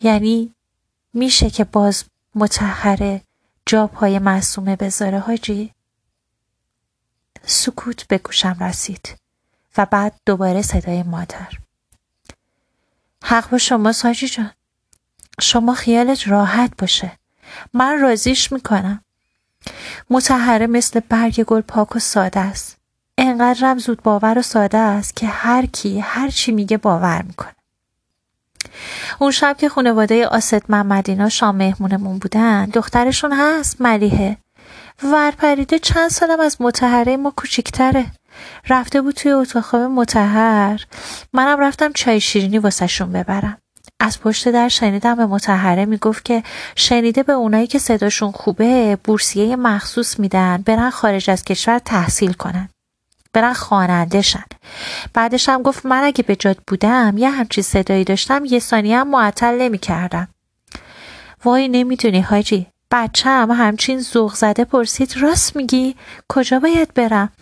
یعنی 0.00 0.54
میشه 1.14 1.50
که 1.50 1.64
باز 1.64 2.04
متحره 2.34 3.22
جا 3.66 3.86
پای 3.86 4.18
معصومه 4.18 4.76
بذاره 4.76 5.18
حاجی؟ 5.18 5.72
سکوت 7.42 8.08
به 8.08 8.18
گوشم 8.18 8.56
رسید 8.60 9.16
و 9.76 9.86
بعد 9.86 10.20
دوباره 10.26 10.62
صدای 10.62 11.02
مادر. 11.02 11.48
حق 13.24 13.50
با 13.50 13.58
شما 13.58 13.92
ساجی 13.92 14.28
جان. 14.28 14.50
شما 15.40 15.74
خیالت 15.74 16.28
راحت 16.28 16.72
باشه. 16.78 17.12
من 17.74 18.00
رازیش 18.00 18.52
می‌کنم. 18.52 19.04
متحره 20.10 20.66
مثل 20.66 21.00
برگ 21.00 21.42
گل 21.42 21.60
پاک 21.60 21.96
و 21.96 21.98
ساده 21.98 22.40
است. 22.40 22.76
انقدرم 23.18 23.78
زود 23.78 24.02
باور 24.02 24.38
و 24.38 24.42
ساده 24.42 24.78
است 24.78 25.16
که 25.16 25.26
هر 25.26 25.66
کی 25.66 26.00
هر 26.00 26.28
چی 26.28 26.52
میگه 26.52 26.76
باور 26.76 27.22
می‌کنه. 27.22 27.55
اون 29.18 29.30
شب 29.30 29.56
که 29.58 29.68
خانواده 29.68 30.26
آسد 30.26 30.62
محمدینا 30.68 31.28
شام 31.28 31.56
مهمونمون 31.56 32.18
بودن 32.18 32.64
دخترشون 32.64 33.32
هست 33.32 33.80
ملیحه. 33.80 34.36
ورپریده 35.02 35.78
چند 35.78 36.10
سالم 36.10 36.40
از 36.40 36.56
متحره 36.60 37.16
ما 37.16 37.32
کوچیکتره. 37.36 38.06
رفته 38.68 39.00
بود 39.00 39.14
توی 39.14 39.32
اتاق 39.32 39.62
خواب 39.62 39.82
متحر. 39.82 40.80
منم 41.32 41.60
رفتم 41.60 41.92
چای 41.92 42.20
شیرینی 42.20 42.58
واسهشون 42.58 43.12
ببرم. 43.12 43.58
از 44.00 44.20
پشت 44.20 44.48
در 44.48 44.68
شنیدم 44.68 45.14
به 45.14 45.26
متحره 45.26 45.84
می‌گفت 45.84 46.24
که 46.24 46.42
شنیده 46.76 47.22
به 47.22 47.32
اونایی 47.32 47.66
که 47.66 47.78
صداشون 47.78 48.32
خوبه 48.32 48.98
بورسیه 49.04 49.56
مخصوص 49.56 50.18
میدن 50.20 50.62
برن 50.66 50.90
خارج 50.90 51.30
از 51.30 51.44
کشور 51.44 51.78
تحصیل 51.78 52.32
کنن. 52.32 52.68
برن 53.36 53.52
خواننده 53.52 54.22
شن. 54.22 54.44
بعدش 55.14 55.48
هم 55.48 55.62
گفت 55.62 55.86
من 55.86 56.04
اگه 56.04 56.22
به 56.22 56.36
جاد 56.36 56.58
بودم 56.66 57.14
یه 57.18 57.30
همچی 57.30 57.62
صدایی 57.62 58.04
داشتم 58.04 58.44
یه 58.44 58.58
ثانیه 58.58 58.98
هم 58.98 59.08
معطل 59.08 59.58
نمی 59.58 59.78
کردم. 59.78 60.28
وای 61.44 61.68
نمی‌دونی 61.68 62.20
حاجی 62.20 62.66
بچه 62.90 63.30
هم 63.30 63.50
همچین 63.50 64.00
زوغ 64.00 64.34
زده 64.34 64.64
پرسید 64.64 65.16
راست 65.16 65.56
میگی؟ 65.56 65.96
کجا 66.28 66.60
باید 66.60 66.94
برم؟ 66.94 67.32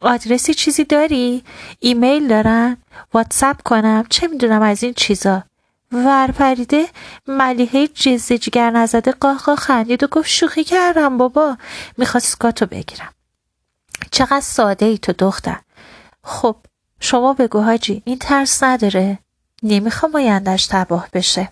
آدرسی 0.00 0.54
چیزی 0.54 0.84
داری؟ 0.84 1.44
ایمیل 1.80 2.28
دارن 2.28 2.76
واتساپ 3.14 3.62
کنم؟ 3.62 4.04
چه 4.10 4.28
می‌دونم 4.28 4.62
از 4.62 4.82
این 4.82 4.94
چیزا؟ 4.94 5.42
ورپریده 5.92 6.86
ملیحه 7.26 7.86
جزه 7.86 8.38
جگر 8.38 8.70
نزده 8.70 9.12
قاه 9.12 9.56
خندید 9.58 10.04
و 10.04 10.06
گفت 10.06 10.28
شوخی 10.28 10.64
کردم 10.64 11.18
بابا 11.18 11.56
می‌خواست 11.98 12.38
کاتو 12.38 12.66
بگیرم. 12.66 13.11
چقدر 14.10 14.40
ساده 14.40 14.86
ای 14.86 14.98
تو 14.98 15.12
دختر. 15.12 15.60
خب 16.24 16.56
شما 17.00 17.32
بگو 17.32 17.60
حاجی 17.60 18.02
این 18.04 18.18
ترس 18.18 18.62
نداره؟ 18.62 19.18
نمی‌خوام 19.62 20.14
آیندهش 20.14 20.66
تباه 20.66 21.08
بشه. 21.12 21.48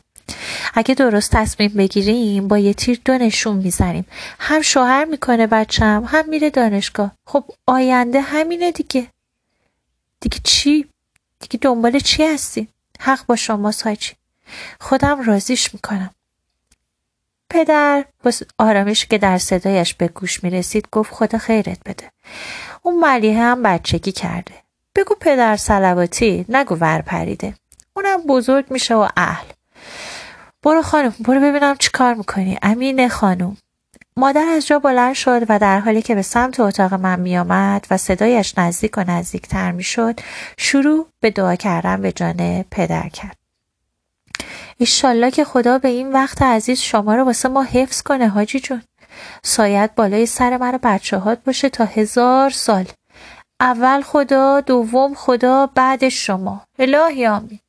اگه 0.74 0.94
درست 0.94 1.30
تصمیم 1.30 1.72
بگیریم 1.72 2.48
با 2.48 2.58
یه 2.58 2.74
تیر 2.74 3.00
دو 3.04 3.18
نشون 3.18 3.56
می‌زنیم. 3.56 4.06
هم 4.38 4.62
شوهر 4.62 5.04
می‌کنه 5.04 5.46
بچم 5.46 6.04
هم 6.06 6.28
میره 6.28 6.50
دانشگاه. 6.50 7.12
خب 7.26 7.44
آینده 7.66 8.20
همینه 8.20 8.72
دیگه. 8.72 9.06
دیگه 10.20 10.38
چی؟ 10.44 10.86
دیگه 11.40 11.58
دنبال 11.62 11.98
چی 11.98 12.26
هستی؟ 12.26 12.68
حق 13.00 13.26
با 13.26 13.36
شما 13.36 13.72
ساجی 13.72 14.12
خودم 14.80 15.22
رازیش 15.22 15.74
می‌کنم. 15.74 16.10
پدر 17.50 18.04
با 18.22 18.32
آرامش 18.58 19.06
که 19.06 19.18
در 19.18 19.38
صدایش 19.38 19.94
به 19.94 20.08
گوش 20.08 20.44
می 20.44 20.50
رسید 20.50 20.88
گفت 20.92 21.12
خدا 21.12 21.38
خیرت 21.38 21.78
بده. 21.86 22.10
اون 22.82 23.00
ملیه 23.00 23.38
هم 23.38 23.62
بچگی 23.62 24.12
کرده. 24.12 24.54
بگو 24.96 25.14
پدر 25.20 25.56
سلواتی 25.56 26.46
نگو 26.48 26.76
ور 26.80 27.02
پریده. 27.02 27.54
اونم 27.94 28.22
بزرگ 28.26 28.64
میشه 28.70 28.94
و 28.94 29.08
اهل. 29.16 29.46
برو 30.62 30.82
خانم 30.82 31.14
برو 31.20 31.40
ببینم 31.40 31.76
چی 31.76 31.90
کار 31.92 32.14
می‌کنی. 32.14 32.58
امین 32.62 33.08
خانم. 33.08 33.56
مادر 34.16 34.46
از 34.56 34.66
جا 34.66 34.78
بلند 34.78 35.14
شد 35.14 35.46
و 35.48 35.58
در 35.58 35.80
حالی 35.80 36.02
که 36.02 36.14
به 36.14 36.22
سمت 36.22 36.60
اتاق 36.60 36.94
من 36.94 37.20
میآمد 37.20 37.86
و 37.90 37.96
صدایش 37.96 38.58
نزدیک 38.58 38.98
و 38.98 39.04
نزدیکتر 39.08 39.72
می‌شد 39.72 40.20
شروع 40.56 41.06
به 41.20 41.30
دعا 41.30 41.54
کردن 41.54 42.02
به 42.02 42.12
جان 42.12 42.62
پدر 42.62 43.08
کرد. 43.08 43.36
ایشالله 44.76 45.30
که 45.30 45.44
خدا 45.44 45.78
به 45.78 45.88
این 45.88 46.12
وقت 46.12 46.42
عزیز 46.42 46.80
شما 46.80 47.14
رو 47.14 47.24
واسه 47.24 47.48
ما 47.48 47.62
حفظ 47.62 48.02
کنه 48.02 48.28
حاجی 48.28 48.60
جون. 48.60 48.82
سایت 49.42 49.90
بالای 49.96 50.26
سر 50.26 50.56
من 50.56 50.78
بچه 50.82 51.18
هات 51.18 51.38
باشه 51.44 51.68
تا 51.68 51.84
هزار 51.84 52.50
سال. 52.50 52.86
اول 53.60 54.02
خدا 54.02 54.60
دوم 54.60 55.14
خدا 55.14 55.66
بعد 55.66 56.08
شما. 56.08 56.62
الهی 56.78 57.26
آمین. 57.26 57.60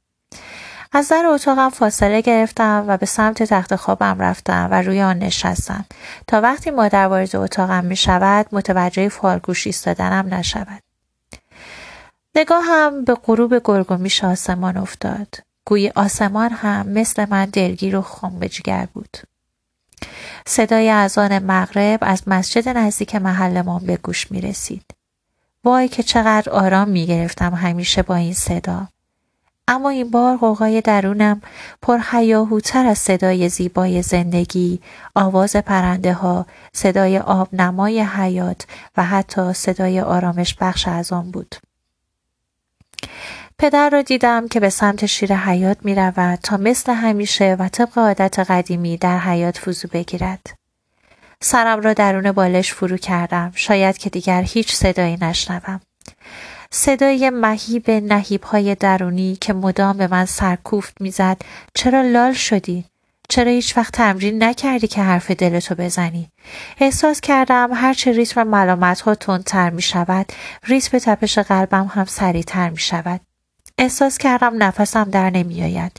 از 0.93 1.07
در 1.07 1.25
اتاقم 1.25 1.69
فاصله 1.69 2.21
گرفتم 2.21 2.85
و 2.87 2.97
به 2.97 3.05
سمت 3.05 3.43
تخت 3.43 3.75
خوابم 3.75 4.19
رفتم 4.19 4.67
و 4.71 4.81
روی 4.81 5.01
آن 5.01 5.19
نشستم. 5.19 5.85
تا 6.27 6.41
وقتی 6.41 6.71
مادر 6.71 7.07
وارد 7.07 7.35
اتاقم 7.35 7.85
می 7.85 7.95
شود 7.95 8.45
متوجه 8.51 9.09
فالگوش 9.09 9.67
ایستادنم 9.67 10.33
نشود. 10.33 10.83
نگاهم 12.35 13.03
به 13.03 13.13
غروب 13.13 13.61
گرگومیش 13.63 14.23
آسمان 14.23 14.77
افتاد. 14.77 15.27
گویی 15.65 15.89
آسمان 15.95 16.49
هم 16.49 16.87
مثل 16.89 17.25
من 17.29 17.45
دلگیر 17.45 17.95
و 17.95 18.01
خم 18.01 18.39
به 18.39 18.49
جگر 18.49 18.87
بود. 18.93 19.17
صدای 20.45 20.89
اذان 20.89 21.39
مغرب 21.39 21.99
از 22.01 22.23
مسجد 22.27 22.69
نزدیک 22.69 23.15
محلمان 23.15 23.85
به 23.85 23.97
گوش 23.97 24.31
می 24.31 24.41
رسید. 24.41 24.85
وای 25.63 25.87
که 25.87 26.03
چقدر 26.03 26.49
آرام 26.51 26.89
می 26.89 27.05
گرفتم 27.05 27.53
همیشه 27.53 28.01
با 28.01 28.15
این 28.15 28.33
صدا. 28.33 28.87
اما 29.67 29.89
این 29.89 30.11
بار 30.11 30.37
قوقای 30.37 30.81
درونم 30.81 31.41
پر 31.81 31.97
حیاهوتر 31.97 32.85
از 32.85 32.97
صدای 32.97 33.49
زیبای 33.49 34.01
زندگی، 34.01 34.79
آواز 35.15 35.55
پرنده 35.55 36.13
ها، 36.13 36.45
صدای 36.73 37.19
آب 37.19 37.55
نمای 37.55 38.01
حیات 38.01 38.65
و 38.97 39.03
حتی 39.03 39.53
صدای 39.53 40.01
آرامش 40.01 40.55
بخش 40.55 40.87
از 40.87 41.13
آن 41.13 41.31
بود. 41.31 41.55
پدر 43.61 43.89
را 43.89 44.01
دیدم 44.01 44.47
که 44.47 44.59
به 44.59 44.69
سمت 44.69 45.05
شیر 45.05 45.35
حیات 45.35 45.77
می 45.83 45.95
رود 45.95 46.39
تا 46.43 46.57
مثل 46.57 46.93
همیشه 46.93 47.55
و 47.59 47.69
طبق 47.69 47.97
عادت 47.97 48.39
قدیمی 48.39 48.97
در 48.97 49.19
حیات 49.19 49.57
فوزو 49.57 49.87
بگیرد. 49.93 50.39
سرم 51.41 51.81
را 51.81 51.93
درون 51.93 52.31
بالش 52.31 52.73
فرو 52.73 52.97
کردم 52.97 53.51
شاید 53.55 53.97
که 53.97 54.09
دیگر 54.09 54.41
هیچ 54.41 54.75
صدایی 54.75 55.17
نشنوم. 55.21 55.79
صدای 56.71 57.29
مهیب 57.29 57.91
نهیب 57.91 58.43
های 58.43 58.75
درونی 58.75 59.37
که 59.41 59.53
مدام 59.53 59.97
به 59.97 60.07
من 60.07 60.25
سرکوفت 60.25 61.01
می‌زد 61.01 61.37
چرا 61.73 62.01
لال 62.01 62.33
شدی؟ 62.33 62.85
چرا 63.29 63.51
هیچ 63.51 63.77
وقت 63.77 63.93
تمرین 63.93 64.43
نکردی 64.43 64.87
که 64.87 65.01
حرف 65.01 65.31
دلتو 65.31 65.75
بزنی؟ 65.75 66.29
احساس 66.79 67.21
کردم 67.21 67.69
هرچه 67.73 68.11
ریتم 68.11 68.43
ملامت 68.43 69.01
ها 69.01 69.15
تندتر 69.15 69.69
می 69.69 69.81
شود 69.81 70.25
ریتم 70.63 70.99
تپش 70.99 71.37
قلبم 71.37 71.91
هم 71.93 72.05
سریعتر 72.05 72.69
می 72.69 72.79
شود. 72.79 73.21
احساس 73.81 74.17
کردم 74.17 74.63
نفسم 74.63 75.03
در 75.03 75.29
نمیآید. 75.29 75.91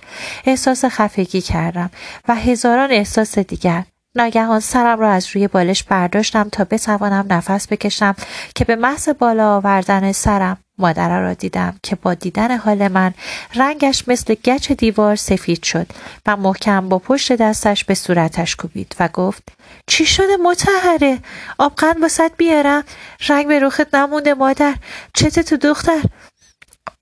احساس 0.45 0.85
خفگی 0.85 1.41
کردم 1.41 1.91
و 2.29 2.35
هزاران 2.35 2.91
احساس 2.91 3.39
دیگر. 3.39 3.85
ناگهان 4.15 4.61
سرم 4.61 5.01
را 5.01 5.11
از 5.11 5.29
روی 5.37 5.49
بالش 5.49 5.83
برداشتم 5.83 6.49
تا 6.49 6.65
بتوانم 6.65 7.27
نفس 7.31 7.69
بکشم 7.69 8.15
که 8.55 8.65
به 8.65 8.77
محض 8.77 9.09
بالا 9.09 9.57
آوردن 9.57 10.13
سرم 10.13 10.59
مادر 10.79 11.21
را 11.21 11.35
دیدم 11.35 11.79
که 11.83 11.97
با 11.97 12.15
دیدن 12.15 12.57
حال 12.57 12.89
من 12.89 13.15
رنگش 13.55 14.09
مثل 14.09 14.35
گچ 14.35 14.73
دیوار 14.73 15.17
سفید 15.17 15.63
شد 15.63 15.87
و 16.27 16.37
محکم 16.37 16.89
با 16.89 16.99
پشت 16.99 17.33
دستش 17.33 17.85
به 17.85 17.95
صورتش 17.95 18.57
کوبید 18.57 18.97
و 19.01 19.09
گفت 19.09 19.43
چی 19.87 20.07
شده 20.07 20.37
متحره 20.45 21.19
آبقند 21.59 22.03
واسط 22.03 22.33
بیارم؟ 22.37 22.85
رنگ 23.29 23.49
به 23.49 23.59
روخت 23.59 23.95
نمونده 23.95 24.35
مادر. 24.35 24.75
چته 25.15 25.43
تو 25.43 25.57
دختر؟ 25.57 26.03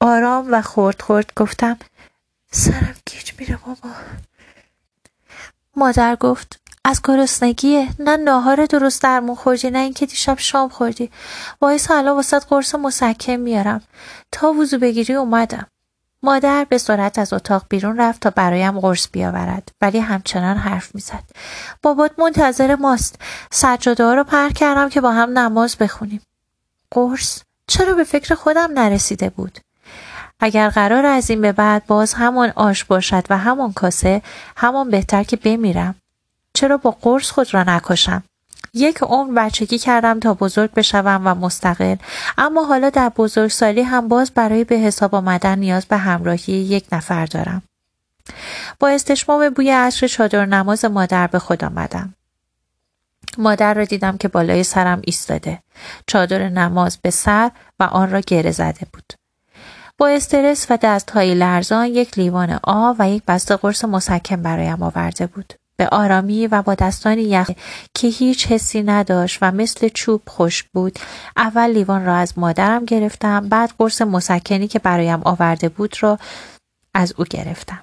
آرام 0.02 0.48
و 0.52 0.62
خورد 0.62 1.02
خورد 1.02 1.32
گفتم 1.36 1.78
سرم 2.50 2.94
گیج 3.06 3.32
میره 3.38 3.58
بابا. 3.66 3.94
مادر 5.76 6.16
گفت 6.16 6.60
از 6.84 7.00
گرسنگیه 7.04 7.88
نه 7.98 8.16
ناهار 8.16 8.66
درست 8.66 9.02
درمون 9.02 9.34
خوردی 9.34 9.70
نه 9.70 9.78
اینکه 9.78 10.06
دیشب 10.06 10.38
شام 10.38 10.68
خوردی. 10.68 11.10
وایس 11.60 11.90
الان 11.90 12.16
واسط 12.16 12.44
قرص 12.44 12.74
مسکن 12.74 13.32
میارم. 13.32 13.82
تا 14.32 14.52
وضو 14.52 14.78
بگیری 14.78 15.14
اومدم. 15.14 15.66
مادر 16.22 16.66
به 16.68 16.78
سرعت 16.78 17.18
از 17.18 17.32
اتاق 17.32 17.66
بیرون 17.68 18.00
رفت 18.00 18.20
تا 18.20 18.30
برایم 18.30 18.80
قرص 18.80 19.08
بیاورد 19.12 19.72
ولی 19.80 19.98
همچنان 19.98 20.56
حرف 20.56 20.94
می‌زد. 20.94 21.24
بابات 21.82 22.18
منتظر 22.18 22.74
ماست. 22.74 23.20
سجاده 23.50 24.14
رو 24.14 24.24
پر 24.24 24.48
کردم 24.48 24.88
که 24.88 25.00
با 25.00 25.12
هم 25.12 25.38
نماز 25.38 25.76
بخونیم. 25.76 26.22
قرص؟ 26.90 27.42
چرا 27.66 27.94
به 27.94 28.04
فکر 28.04 28.34
خودم 28.34 28.70
نرسیده 28.74 29.30
بود؟ 29.30 29.58
اگر 30.40 30.68
قرار 30.68 31.06
از 31.06 31.30
این 31.30 31.40
به 31.40 31.52
بعد 31.52 31.86
باز 31.86 32.14
همان 32.14 32.52
آش 32.56 32.84
باشد 32.84 33.24
و 33.30 33.38
همان 33.38 33.72
کاسه 33.72 34.22
همان 34.56 34.90
بهتر 34.90 35.22
که 35.22 35.36
بمیرم. 35.36 35.94
چرا 36.54 36.76
با 36.76 36.90
قرص 36.90 37.30
خود 37.30 37.54
را 37.54 37.62
نکشم؟ 37.62 38.22
یک 38.74 38.98
عمر 39.02 39.32
بچگی 39.32 39.78
کردم 39.78 40.20
تا 40.20 40.34
بزرگ 40.34 40.74
بشوم 40.74 41.22
و 41.24 41.34
مستقل. 41.34 41.96
اما 42.38 42.64
حالا 42.64 42.90
در 42.90 43.08
بزرگسالی 43.08 43.82
هم 43.82 44.08
باز 44.08 44.30
برای 44.30 44.64
به 44.64 44.76
حساب 44.76 45.14
آمدن 45.14 45.58
نیاز 45.58 45.86
به 45.86 45.96
همراهی 45.96 46.52
یک 46.52 46.86
نفر 46.92 47.26
دارم. 47.26 47.62
با 48.80 48.88
استشمام 48.88 49.50
بوی 49.50 49.70
عصر 49.70 50.06
چادر 50.06 50.46
نماز 50.46 50.84
مادر 50.84 51.26
به 51.26 51.38
خود 51.38 51.64
آمدم. 51.64 52.14
مادر 53.38 53.74
را 53.74 53.84
دیدم 53.84 54.16
که 54.16 54.28
بالای 54.28 54.64
سرم 54.64 55.00
ایستاده. 55.04 55.62
چادر 56.06 56.48
نماز 56.48 56.98
به 57.02 57.10
سر 57.10 57.50
و 57.80 57.82
آن 57.82 58.10
را 58.10 58.20
گره 58.20 58.50
زده 58.50 58.86
بود. 58.92 59.19
با 60.00 60.08
استرس 60.08 60.66
و 60.70 60.78
دستهای 60.82 61.34
لرزان 61.34 61.86
یک 61.86 62.18
لیوان 62.18 62.60
آب 62.62 62.96
و 62.98 63.10
یک 63.10 63.22
بسته 63.28 63.56
قرص 63.56 63.84
مسکن 63.84 64.42
برایم 64.42 64.82
آورده 64.82 65.26
بود. 65.26 65.54
به 65.76 65.88
آرامی 65.88 66.46
و 66.46 66.62
با 66.62 66.74
دستانی 66.74 67.22
یخ 67.22 67.50
که 67.94 68.08
هیچ 68.08 68.46
حسی 68.46 68.82
نداشت 68.82 69.38
و 69.42 69.52
مثل 69.52 69.88
چوب 69.88 70.22
خشک 70.28 70.66
بود 70.72 70.98
اول 71.36 71.70
لیوان 71.70 72.06
را 72.06 72.14
از 72.14 72.38
مادرم 72.38 72.84
گرفتم 72.84 73.48
بعد 73.48 73.72
قرص 73.78 74.02
مسکنی 74.02 74.68
که 74.68 74.78
برایم 74.78 75.20
آورده 75.24 75.68
بود 75.68 75.96
را 76.00 76.18
از 76.94 77.14
او 77.16 77.24
گرفتم. 77.24 77.82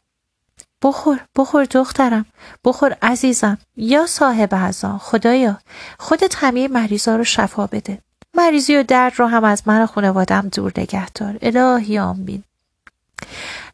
بخور 0.83 1.19
بخور 1.35 1.65
دخترم 1.65 2.25
بخور 2.65 2.97
عزیزم 3.01 3.57
یا 3.75 4.05
صاحب 4.05 4.49
ازا 4.51 4.97
خدایا 4.97 5.57
خودت 5.99 6.35
همه 6.37 6.67
مریضا 6.67 7.15
رو 7.15 7.23
شفا 7.23 7.67
بده. 7.67 8.06
مریضی 8.37 8.75
و 8.75 8.83
درد 8.83 9.13
رو 9.17 9.27
هم 9.27 9.43
از 9.43 9.63
من 9.65 9.85
خانوادم 9.85 10.49
دور 10.55 10.71
نگه 10.77 11.09
دار. 11.09 11.37
الهی 11.41 11.99
آمین. 11.99 12.43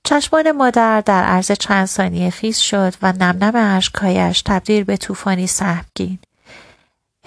چشمان 0.04 0.52
مادر 0.52 1.02
در 1.02 1.23
عرض 1.23 1.52
چند 1.52 1.86
ثانیه 1.86 2.30
خیز 2.30 2.58
شد 2.58 2.93
و 3.02 3.12
نم 3.12 3.43
نم 3.43 3.76
اشکهایش 3.78 4.41
تبدیل 4.41 4.84
به 4.84 4.97
طوفانی 4.97 5.47
سهمگین. 5.47 6.19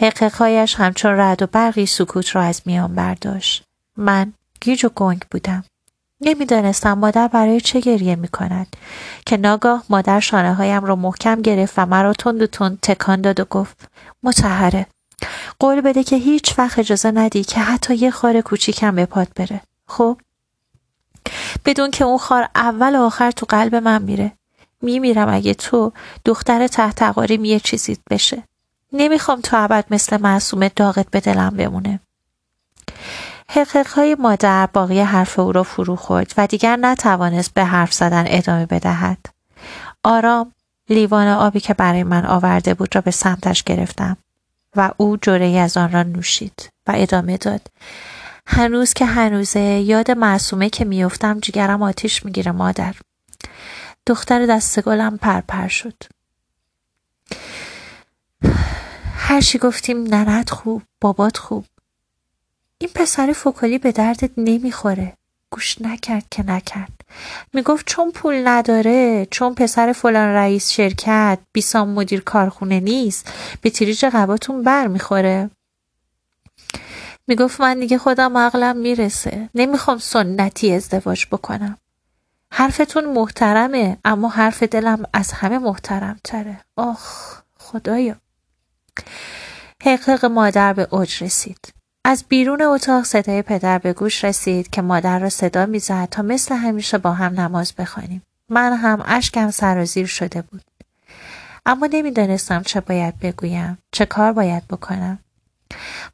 حققهایش 0.01 0.75
همچون 0.75 1.21
رد 1.21 1.43
و 1.43 1.47
برقی 1.47 1.87
سکوت 1.87 2.37
را 2.37 2.43
از 2.43 2.63
میان 2.65 2.95
برداشت. 2.95 3.65
من 3.97 4.33
گیج 4.61 4.85
و 4.85 4.89
گنگ 4.89 5.25
بودم. 5.31 5.65
نمی‌دانستم 6.21 6.93
مادر 6.93 7.29
برای 7.29 7.61
چه 7.61 7.81
گریه 7.81 8.17
می 8.17 8.29
کند 8.29 8.77
که 9.27 9.37
ناگاه 9.37 9.85
مادر 9.91 10.21
شانه 10.21 10.55
هایم 10.55 10.85
را 10.85 10.97
محکم 10.97 11.43
گرفت 11.43 11.75
و 11.79 11.87
مرا 11.87 12.13
تند 12.13 12.43
و 12.43 12.47
تند 12.47 12.79
تکان 12.83 13.21
داد 13.21 13.41
و 13.41 13.45
گفت 13.45 13.89
متحره 14.23 14.87
قول 15.59 15.81
بده 15.81 16.05
که 16.05 16.17
هیچ 16.17 16.59
وقت 16.59 16.79
اجازه 16.79 17.11
ندی 17.11 17.45
که 17.45 17.61
حتی 17.61 17.95
یه 17.95 18.11
خار 18.11 18.41
کوچیکم 18.41 18.95
به 18.95 19.07
پاد 19.07 19.29
بره. 19.37 19.61
خب؟ 19.89 20.21
بدون 21.65 21.91
که 21.91 22.05
اون 22.05 22.19
خار 22.19 22.49
اول 22.55 22.97
و 22.97 23.03
آخر 23.03 23.31
تو 23.31 23.47
قلب 23.49 23.75
من 23.75 24.03
میره. 24.03 24.33
میمیرم 24.83 25.29
اگه 25.29 25.55
تو 25.55 25.93
دختر 26.25 26.67
تحت 26.67 26.97
تقاریم 26.97 27.45
یه 27.45 27.61
چیزی 27.61 27.97
بشه. 28.11 28.43
نمی‌خوام 28.93 29.41
تو 29.41 29.65
ابد 29.65 29.85
مثل 29.91 30.21
معصوم 30.21 30.69
داغت 30.69 31.11
به 31.11 31.21
دلم 31.21 31.51
بمونه. 31.51 32.01
های 33.95 34.15
مادر 34.15 34.67
باقی 34.67 35.01
حرف 35.01 35.39
او 35.39 35.53
را 35.53 35.63
فرو 35.63 35.97
خورد 35.97 36.35
و 36.37 36.47
دیگر 36.47 36.77
نتوانست 36.77 37.55
به 37.55 37.65
حرف 37.65 37.93
زدن 37.93 38.25
ادامه 38.29 38.67
بدهد. 38.67 39.19
آرام 40.05 40.53
لیوان 40.91 41.29
آبی 41.29 41.61
که 41.61 41.75
برای 41.75 42.03
من 42.03 42.27
آورده 42.27 42.75
بود 42.75 42.95
را 42.95 43.01
به 43.01 43.11
سمتش 43.11 43.63
گرفتم. 43.63 44.17
و 44.77 44.91
او 44.97 45.17
جوره 45.17 45.47
از 45.47 45.77
آن 45.77 45.93
را 45.93 46.03
نوشید 46.03 46.71
و 46.87 46.93
ادامه 46.97 47.37
داد. 47.37 47.67
هنوز 48.47 48.93
که 48.93 49.05
هنوزه 49.05 49.61
یاد 49.61 50.11
معصومه 50.11 50.71
که 50.71 50.85
میفتم 50.85 51.41
جگرم 51.41 51.83
آتیش 51.83 52.25
می‌گیره 52.25 52.53
مادر. 52.53 52.95
دختر 54.07 54.47
دست 54.47 54.81
گلم 54.81 55.17
پرپر 55.17 55.69
شد. 55.69 56.03
هرچی 59.17 59.59
گفتیم 59.59 60.03
ننت 60.15 60.51
خوب 60.51 60.83
بابات 61.01 61.37
خوب. 61.37 61.65
این 62.79 62.91
پسر 62.95 63.33
فکلی 63.33 63.79
به 63.79 63.93
دردت 63.93 64.31
نمی‌خوره. 64.37 65.13
گوش 65.51 65.81
نکرد 65.81 66.25
که 66.31 66.43
نکرد. 66.43 66.96
می‌گفت 67.53 67.87
چون 67.87 68.11
پول 68.11 68.49
نداره 68.49 69.27
چون 69.31 69.55
پسر 69.55 69.93
فلان 69.93 70.29
رئیس 70.29 70.71
شرکت 70.71 71.39
بیسام 71.53 71.89
مدیر 71.89 72.21
کارخونه 72.21 72.81
نیست 72.81 73.33
به 73.63 73.71
تریج 73.71 74.05
قباتون 74.05 74.63
بر 74.63 74.87
می‌خوره 74.87 75.51
می‌گفت 77.27 77.61
من 77.61 77.81
دیگه 77.81 77.99
خودم 77.99 78.39
عقلم 78.39 78.77
می‌رسه. 78.77 79.49
نمی‌خوام 79.55 79.99
سنتی 79.99 80.73
ازدواج 80.73 81.27
بکنم. 81.33 81.79
حرفتون 82.53 83.05
محترمه 83.05 83.99
اما 84.05 84.29
حرف 84.29 84.63
دلم 84.63 85.05
از 85.13 85.33
همه 85.33 85.59
محترم 85.59 86.21
تره 86.25 86.61
آخ 86.77 87.37
خدایا. 87.59 88.17
حقق 89.85 90.25
مادر 90.25 90.73
به 90.73 90.89
اوج 90.91 91.23
رسید. 91.23 91.76
از 92.09 92.25
بیرون 92.29 92.63
اتاق 92.63 93.05
صدای 93.05 93.43
پدر 93.43 93.79
به 93.79 93.93
گوش 93.93 94.25
رسید 94.25 94.71
که 94.71 94.83
مادر 94.83 95.19
را 95.19 95.29
صدا 95.29 95.67
می‌زد 95.67 96.09
تا 96.11 96.23
مثل 96.23 96.55
همیشه 96.55 96.99
با 96.99 97.13
هم 97.13 97.41
نماز 97.41 97.73
بخوانیم. 97.75 98.23
من 98.49 98.73
هم 98.73 99.03
اشکم 99.07 99.51
سرازیر 99.51 100.07
شده 100.07 100.43
بود. 100.43 100.63
اما 101.67 101.89
نمی‌دانستم 101.93 102.63
چه 102.63 102.81
باید 102.81 103.19
بگویم 103.19 103.79
چه 103.93 104.07
کار 104.07 104.33
باید 104.33 104.69
بکنم. 104.69 105.19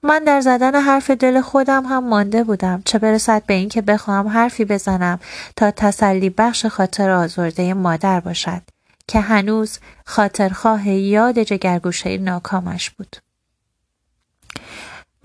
من 0.03 0.25
در 0.25 0.41
زدن 0.41 0.75
حرف 0.75 1.11
دل 1.11 1.41
خودم 1.41 1.85
هم 1.87 2.09
مانده 2.09 2.45
بودم 2.45 2.83
چه 2.85 2.99
برسد 2.99 3.43
به 3.47 3.55
اینکه 3.55 3.83
بخواهم 3.83 4.29
حرفی 4.29 4.65
بزنم 4.65 5.21
تا 5.57 5.71
تسلی 5.71 6.31
بخش 6.31 6.67
خاطر 6.67 7.11
آزرده 7.11 7.75
مادر 7.75 8.21
باشد 8.21 8.63
که 9.09 9.21
هنوز 9.21 9.79
خاطرخواه 10.07 10.89
یاد 10.89 11.43
جگرگوشه 11.43 12.19
ناکامش 12.19 12.91
بود. 12.91 13.17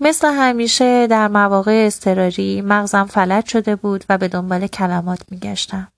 مثل 0.00 0.32
همیشه 0.32 1.06
در 1.06 1.28
مواقع 1.28 1.84
استراری 1.86 2.60
مغزم 2.60 3.04
فلج 3.04 3.46
شده 3.46 3.76
بود 3.76 4.04
و 4.08 4.18
به 4.18 4.28
دنبال 4.28 4.66
کلمات 4.66 5.20
میگشتم. 5.30 5.88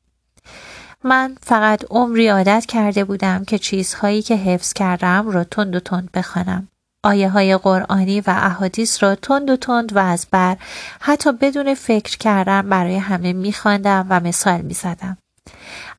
من 1.05 1.37
فقط 1.43 1.85
عمری 1.91 2.29
عادت 2.29 2.67
کرده 2.69 3.05
بودم 3.05 3.45
که 3.45 3.59
چیزهایی 3.59 4.23
که 4.23 4.37
حفظ 4.37 4.73
کردم 4.73 5.31
را 5.31 5.45
تند 5.45 5.77
و 5.77 5.81
تند 5.81 6.11
بخوانم. 6.15 6.69
آیه 7.05 7.29
های 7.29 7.57
قرآنی 7.57 8.21
و 8.21 8.25
احادیث 8.27 9.03
را 9.03 9.15
تند 9.15 9.51
و 9.51 9.57
تند 9.57 9.97
و 9.97 9.99
از 9.99 10.27
بر 10.31 10.57
حتی 11.01 11.33
بدون 11.33 11.75
فکر 11.75 12.19
کردن 12.19 12.69
برای 12.69 12.97
همه 12.97 13.33
میخواندم 13.33 14.07
و 14.11 14.21
مثال 14.21 14.61
می‌زدم. 14.61 15.19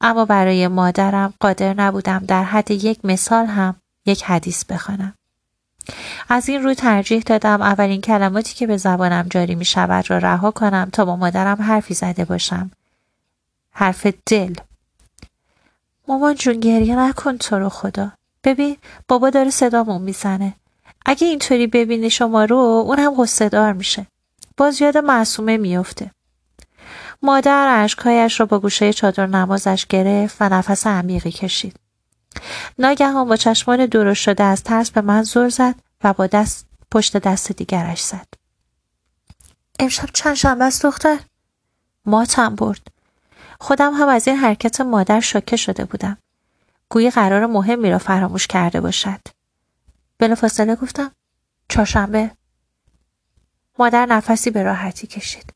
اما 0.01 0.25
برای 0.25 0.67
مادرم 0.67 1.33
قادر 1.39 1.73
نبودم 1.73 2.23
در 2.27 2.43
حد 2.43 2.71
یک 2.71 3.05
مثال 3.05 3.45
هم 3.45 3.75
یک 4.05 4.23
حدیث 4.23 4.65
بخوانم. 4.65 5.13
از 6.29 6.49
این 6.49 6.63
رو 6.63 6.73
ترجیح 6.73 7.21
دادم 7.25 7.61
اولین 7.61 8.01
کلماتی 8.01 8.53
که 8.53 8.67
به 8.67 8.77
زبانم 8.77 9.27
جاری 9.29 9.55
می 9.55 9.65
شود 9.65 10.09
را 10.09 10.17
رها 10.17 10.51
کنم 10.51 10.89
تا 10.93 11.05
با 11.05 11.15
مادرم 11.15 11.61
حرفی 11.61 11.93
زده 11.93 12.25
باشم. 12.25 12.71
حرف 13.71 14.07
دل. 14.25 14.53
مامان 16.07 16.35
جون 16.35 16.59
گریه 16.59 16.99
نکن 16.99 17.37
تو 17.37 17.59
رو 17.59 17.69
خدا. 17.69 18.11
ببین 18.43 18.77
بابا 19.07 19.29
داره 19.29 19.49
صدامون 19.49 20.01
می‌زنه. 20.01 20.53
اگه 21.05 21.27
اینطوری 21.27 21.67
ببینی 21.67 22.09
شما 22.09 22.45
رو 22.45 22.57
اون 22.57 22.99
هم 22.99 23.25
دار 23.49 23.73
میشه. 23.73 24.07
باز 24.57 24.81
یاد 24.81 24.97
معصومه 24.97 25.57
میفته. 25.57 26.11
مادر 27.21 27.83
اشکهایش 27.83 28.39
را 28.39 28.45
با 28.45 28.59
گوشه 28.59 28.93
چادر 28.93 29.27
نمازش 29.27 29.85
گرفت 29.89 30.37
و 30.39 30.49
نفس 30.49 30.87
عمیقی 30.87 31.31
کشید. 31.31 31.75
ناگهان 32.79 33.27
با 33.27 33.35
چشمان 33.35 33.85
درست 33.85 34.21
شده 34.21 34.43
از 34.43 34.63
ترس 34.63 34.91
به 34.91 35.01
من 35.01 35.23
زور 35.23 35.49
زد 35.49 35.75
و 36.03 36.13
با 36.13 36.27
دست 36.27 36.65
پشت 36.91 37.17
دست 37.17 37.51
دیگرش 37.51 38.03
زد. 38.03 38.27
امشب 39.79 40.09
چند 40.13 40.33
شنبه 40.35 40.65
است 40.65 40.83
دختر؟ 40.83 41.19
ماتم 42.05 42.55
برد. 42.55 42.87
خودم 43.59 43.93
هم 43.93 44.09
از 44.09 44.27
این 44.27 44.37
حرکت 44.37 44.81
مادر 44.81 45.19
شوکه 45.19 45.57
شده 45.57 45.85
بودم. 45.85 46.17
گویی 46.89 47.09
قرار 47.09 47.45
مهمی 47.45 47.91
را 47.91 47.97
فراموش 47.97 48.47
کرده 48.47 48.81
باشد. 48.81 49.19
بلافاصله 50.19 50.75
گفتم 50.75 51.11
چهارشنبه 51.69 52.31
مادر 53.79 54.05
نفسی 54.05 54.51
به 54.51 54.63
راحتی 54.63 55.07
کشید 55.07 55.53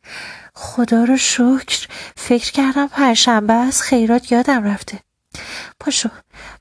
خدا 0.54 1.04
رو 1.04 1.18
شکر 1.18 1.88
فکر 2.18 2.52
کردم 2.52 2.88
پرشنبه 2.88 3.54
است 3.54 3.82
خیرات 3.82 4.32
یادم 4.32 4.64
رفته 4.64 5.00
پاشو 5.80 6.10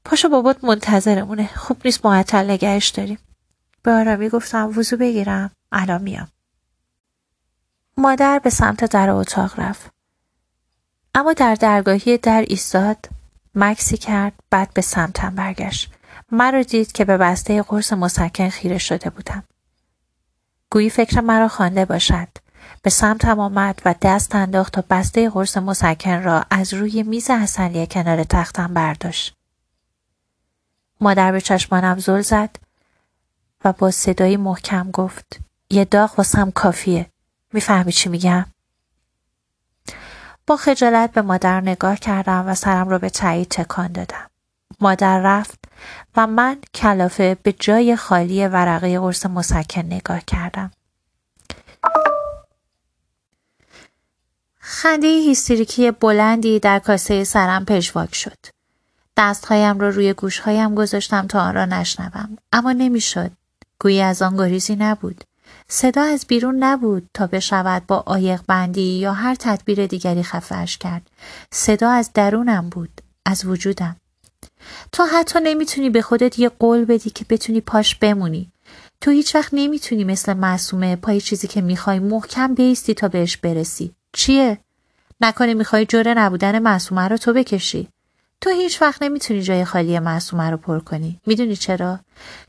پاشو 0.05 0.29
بابات 0.29 0.65
منتظرمونه. 0.65 1.51
خوب 1.57 1.81
نیست 1.85 2.07
معطل 2.07 2.51
نگهش 2.51 2.89
داریم. 2.89 3.19
به 3.83 3.91
آرامی 3.91 4.29
گفتم 4.29 4.79
وضو 4.79 4.97
بگیرم. 4.97 5.51
الان 5.73 6.03
میام. 6.03 6.29
مادر 7.97 8.39
به 8.39 8.51
سمت 8.51 8.85
در 8.85 9.11
اتاق 9.11 9.61
رفت. 9.61 9.91
اما 11.15 11.33
در 11.33 11.55
درگاهی 11.55 12.19
در 12.19 12.45
ایستاد 12.49 13.09
مکسی 13.55 13.97
کرد 13.97 14.33
بعد 14.51 14.75
به 14.75 14.83
سمتم 14.83 15.35
برگشت. 15.35 15.91
مرا 16.33 16.63
دید 16.63 16.93
که 16.93 17.05
به 17.05 17.17
بسته 17.17 17.63
قرص 17.63 17.93
مسکن 17.93 18.49
خیره 18.49 18.79
شده 18.79 19.11
بودم. 19.11 19.45
گویی 20.71 20.91
فکر 20.91 21.21
مرا 21.21 21.49
خوانده 21.49 21.85
باشد. 21.85 22.29
به 22.85 22.91
سمتم 22.91 23.41
آمد 23.41 23.83
و 23.85 23.95
دست 24.03 24.35
انداخت 24.35 24.73
تا 24.73 24.85
بسته 24.91 25.31
قرص 25.31 25.57
مسکن 25.57 26.23
را 26.23 26.45
از 26.51 26.75
روی 26.75 27.03
میز 27.03 27.31
حسنیه 27.31 27.87
کنار 27.87 28.25
تختم 28.25 28.75
برداشت. 28.75 29.37
مادر 31.01 31.33
به 31.33 31.41
چشمانم 31.41 31.99
زل 31.99 32.21
زد 32.21 32.57
و 33.65 33.73
با 33.73 33.91
صدایی 33.91 34.37
محکم 34.37 34.91
گفت 34.91 35.41
یه 35.71 35.85
داغ 35.85 36.19
واسم 36.19 36.51
کافیه. 36.51 37.11
می‌فهمی 37.53 37.93
چی 37.93 38.09
میگم؟ 38.09 38.47
با 40.47 40.57
خجالت 40.57 41.13
به 41.13 41.23
مادر 41.23 41.61
نگاه 41.61 41.97
کردم 41.97 42.45
و 42.47 42.55
سرم 42.55 42.89
را 42.89 42.99
به 42.99 43.11
تایید 43.11 43.49
تکان 43.49 43.93
دادم. 43.93 44.31
مادر 44.81 45.19
رفت 45.19 45.65
و 46.17 46.27
من 46.27 46.57
کلافه 46.75 47.37
به 47.43 47.53
جای 47.53 47.97
خالی 47.97 48.47
ورقه 48.47 49.01
قرص 49.01 49.27
مسکن 49.27 49.83
نگاه 49.83 50.21
کردم. 50.21 50.71
خنده 54.77 55.07
هیستریکی 55.07 55.91
بلندی 55.91 56.59
در 56.59 56.79
کاسه 56.79 57.25
سرم 57.25 57.65
پژواک 57.65 58.15
شد. 58.15 58.39
دستهایم 59.17 59.79
را 59.79 59.89
روی 59.89 60.13
گوشهایم 60.13 60.75
گذاشتم 60.75 61.27
تا 61.27 61.41
آن 61.41 61.55
را 61.55 61.65
نشنوم. 61.65 62.37
اما 62.53 62.73
نمی‌شد. 62.73 63.31
گویی 63.81 64.01
از 64.01 64.23
آن 64.23 64.37
گریزی 64.37 64.77
نبود. 64.77 65.25
صدا 65.69 66.03
از 66.03 66.25
بیرون 66.29 66.57
نبود 66.65 67.09
تا 67.15 67.27
بشود 67.27 67.87
با 67.87 68.03
آیق 68.07 68.41
بندی 68.47 68.99
یا 68.99 69.13
هر 69.13 69.35
تدبیر 69.35 69.87
دیگری 69.87 70.23
خفهش 70.23 70.77
کرد. 70.79 71.11
صدا 71.51 71.91
از 71.91 72.11
درونم 72.15 72.69
بود 72.69 73.01
از 73.27 73.45
وجودم. 73.45 73.97
تو 74.93 75.05
حتی 75.05 75.39
نمی‌تونی 75.43 75.91
به 75.91 76.03
خودت 76.03 76.39
یه 76.39 76.49
قول 76.49 76.85
بدی 76.85 77.11
که 77.11 77.25
بتونی 77.29 77.61
پاش 77.61 77.95
بمونی. 77.95 78.51
تو 79.01 79.11
هیچ 79.11 79.35
وقت 79.35 79.51
نمی‌تونی 79.53 80.05
مثل 80.05 80.35
معصومه 80.35 80.97
پای 80.97 81.21
چیزی 81.21 81.47
که 81.47 81.61
می‌خوای 81.61 81.99
محکم 81.99 82.55
بیستی 82.55 82.95
تا 82.95 83.09
بهش 83.09 83.37
برسی. 83.37 83.95
چیه؟ 84.15 84.59
نکنه 85.21 85.55
می‌خوای 85.55 85.87
جوره 85.87 86.15
نبودن 86.15 86.59
معصومه 86.59 87.09
رو 87.09 87.17
تو 87.17 87.33
بکشی 87.33 87.89
تو 88.41 88.51
هیچ 88.51 88.83
وقت 88.83 89.03
نمی‌تونی 89.03 89.43
جای 89.43 89.65
خالی 89.65 89.99
معصومه 89.99 90.51
رو 90.51 90.57
پر 90.57 90.79
کنی 90.79 91.21
می‌دونی 91.27 91.57
چرا؟ 91.57 92.01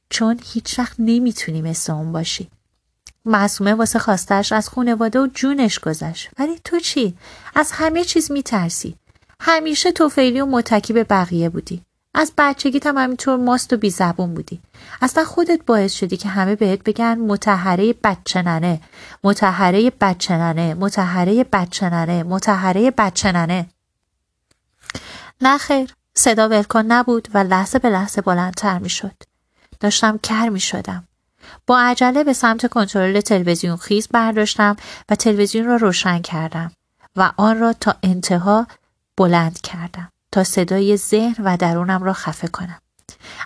چون 0.10 0.40
هیچ 0.44 0.80
وقت 0.80 0.96
نمی‌تونی 1.00 1.62
مثل 1.62 1.94
اون 1.94 2.12
باشی 2.12 2.50
معصومه 3.26 3.74
واسه 3.74 4.00
خواستش 4.00 4.52
از 4.52 4.70
خونواده 4.70 5.20
و 5.20 5.28
جونش 5.28 5.80
گذشت 5.80 6.30
ولی 6.40 6.60
تو 6.64 6.80
چی؟ 6.80 7.18
از 7.56 7.72
همه 7.72 8.04
چیز 8.04 8.32
میترسی 8.32 8.96
همیشه 9.40 9.92
توفیلی 9.92 10.42
و 10.42 10.46
متکی 10.46 10.94
به 10.94 11.04
بقیه 11.04 11.50
بودی 11.50 11.85
از 12.18 12.34
بچگیت 12.38 12.88
هم 12.88 12.98
همینطور 12.98 13.38
ماست 13.38 13.74
و 13.74 13.78
بیزبون 13.78 14.34
بودی 14.34 14.62
اصلا 15.02 15.24
خودت 15.26 15.60
باعث 15.66 15.94
شدی 15.94 16.18
که 16.18 16.30
همه 16.30 16.56
بهت 16.56 16.84
بگن 16.84 17.18
متحره 17.18 17.94
بچننه 18.04 18.82
متحره 19.24 19.92
بچننه 20.02 20.74
متحره 20.74 21.44
بچننه 21.44 22.24
متحره 22.24 22.92
بچننه 22.92 23.66
نه 25.42 25.58
خیر 25.58 25.94
صدا 26.14 26.50
ولکن 26.50 26.80
نبود 26.80 27.28
و 27.34 27.38
لحظه 27.38 27.80
به 27.80 27.90
لحظه 27.90 28.22
بلندتر 28.22 28.80
می 28.80 28.90
شد. 28.90 29.24
داشتم 29.80 30.18
کر 30.18 30.50
می 30.50 30.60
شدم. 30.60 31.08
با 31.68 31.80
عجله 31.80 32.24
به 32.24 32.34
سمت 32.34 32.70
کنترل 32.70 33.22
تلویزیون 33.22 33.78
خیز 33.78 34.08
برداشتم 34.08 34.76
و 35.10 35.16
تلویزیون 35.16 35.66
را 35.66 35.76
روشن 35.76 36.22
کردم 36.22 36.72
و 37.16 37.32
آن 37.38 37.60
را 37.60 37.74
تا 37.74 37.96
انتها 38.04 38.68
بلند 39.18 39.62
کردم. 39.62 40.12
تا 40.36 40.44
صدای 40.44 40.98
ذهن 40.98 41.44
و 41.44 41.58
درونم 41.58 42.04
را 42.04 42.14
خفه 42.14 42.48
کنم. 42.48 42.80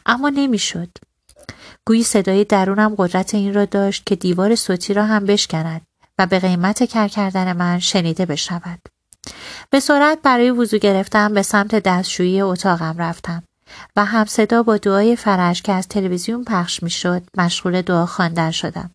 اما 0.05 0.29
نمی‌شد. 0.29 0.89
گویی 1.85 2.03
صدای 2.03 2.43
درونم 2.43 2.95
قدرت 2.97 3.35
این 3.35 3.53
را 3.53 3.65
داشت 3.65 4.05
که 4.05 4.15
دیوار 4.15 4.55
صوتی 4.55 4.93
را 4.93 5.05
هم 5.05 5.25
بشکند 5.25 5.81
و 6.19 6.25
به 6.25 6.39
قیمت 6.39 6.83
کر 6.83 7.07
کردن 7.07 7.53
من 7.53 7.79
شنیده 7.79 8.25
بشود. 8.25 8.79
به 9.69 9.79
سرعت 9.79 10.19
برای 10.23 10.51
وضو 10.51 10.77
گرفتم 10.77 11.33
به 11.33 11.41
سمت 11.41 11.75
دستشویی 11.75 12.41
اتاقم 12.41 12.95
رفتم 12.97 13.43
و 13.95 14.05
هم 14.05 14.25
صدا 14.25 14.63
با 14.63 14.77
دعای 14.77 15.15
فرش 15.15 15.61
که 15.61 15.73
از 15.73 15.87
تلویزیون 15.87 16.43
پخش 16.43 16.83
می‌شد 16.83 17.23
مشغول 17.37 17.81
دعا 17.81 18.05
خواندن 18.05 18.51
شدم. 18.51 18.91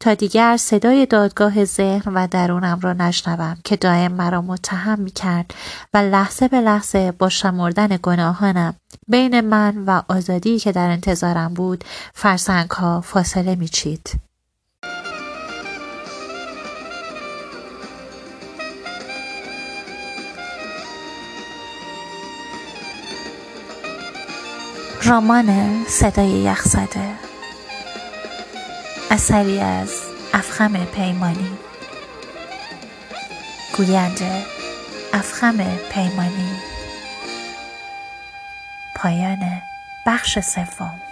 تا 0.00 0.14
دیگر 0.14 0.56
صدای 0.56 1.06
دادگاه 1.06 1.64
ذهن 1.64 2.14
و 2.14 2.26
درونم 2.26 2.80
را 2.82 2.92
نشنوم 2.92 3.56
که 3.64 3.76
دائم 3.76 4.12
مرا 4.12 4.42
متهم 4.42 4.98
می 4.98 5.10
کرد 5.10 5.54
و 5.94 5.98
لحظه 5.98 6.48
به 6.48 6.60
لحظه 6.60 7.12
با 7.12 7.28
شمردن 7.28 7.98
گناهانم 8.02 8.74
بین 9.08 9.40
من 9.40 9.84
و 9.86 10.02
آزادی 10.08 10.58
که 10.58 10.72
در 10.72 10.90
انتظارم 10.90 11.54
بود 11.54 11.84
فرسنگ 12.14 12.70
ها 12.70 13.00
فاصله 13.00 13.54
می 13.54 13.68
چید. 13.68 14.20
رمان 25.02 25.84
صدای 25.88 26.28
یخزده 26.30 27.29
اثری 29.12 29.60
از 29.60 29.92
افخم 30.34 30.84
پیمانی. 30.84 31.50
گوینده 33.76 34.44
افخم 35.12 35.76
پیمانی. 35.92 36.50
پایان 38.96 39.62
بخش 40.06 40.38
سوم. 40.38 41.09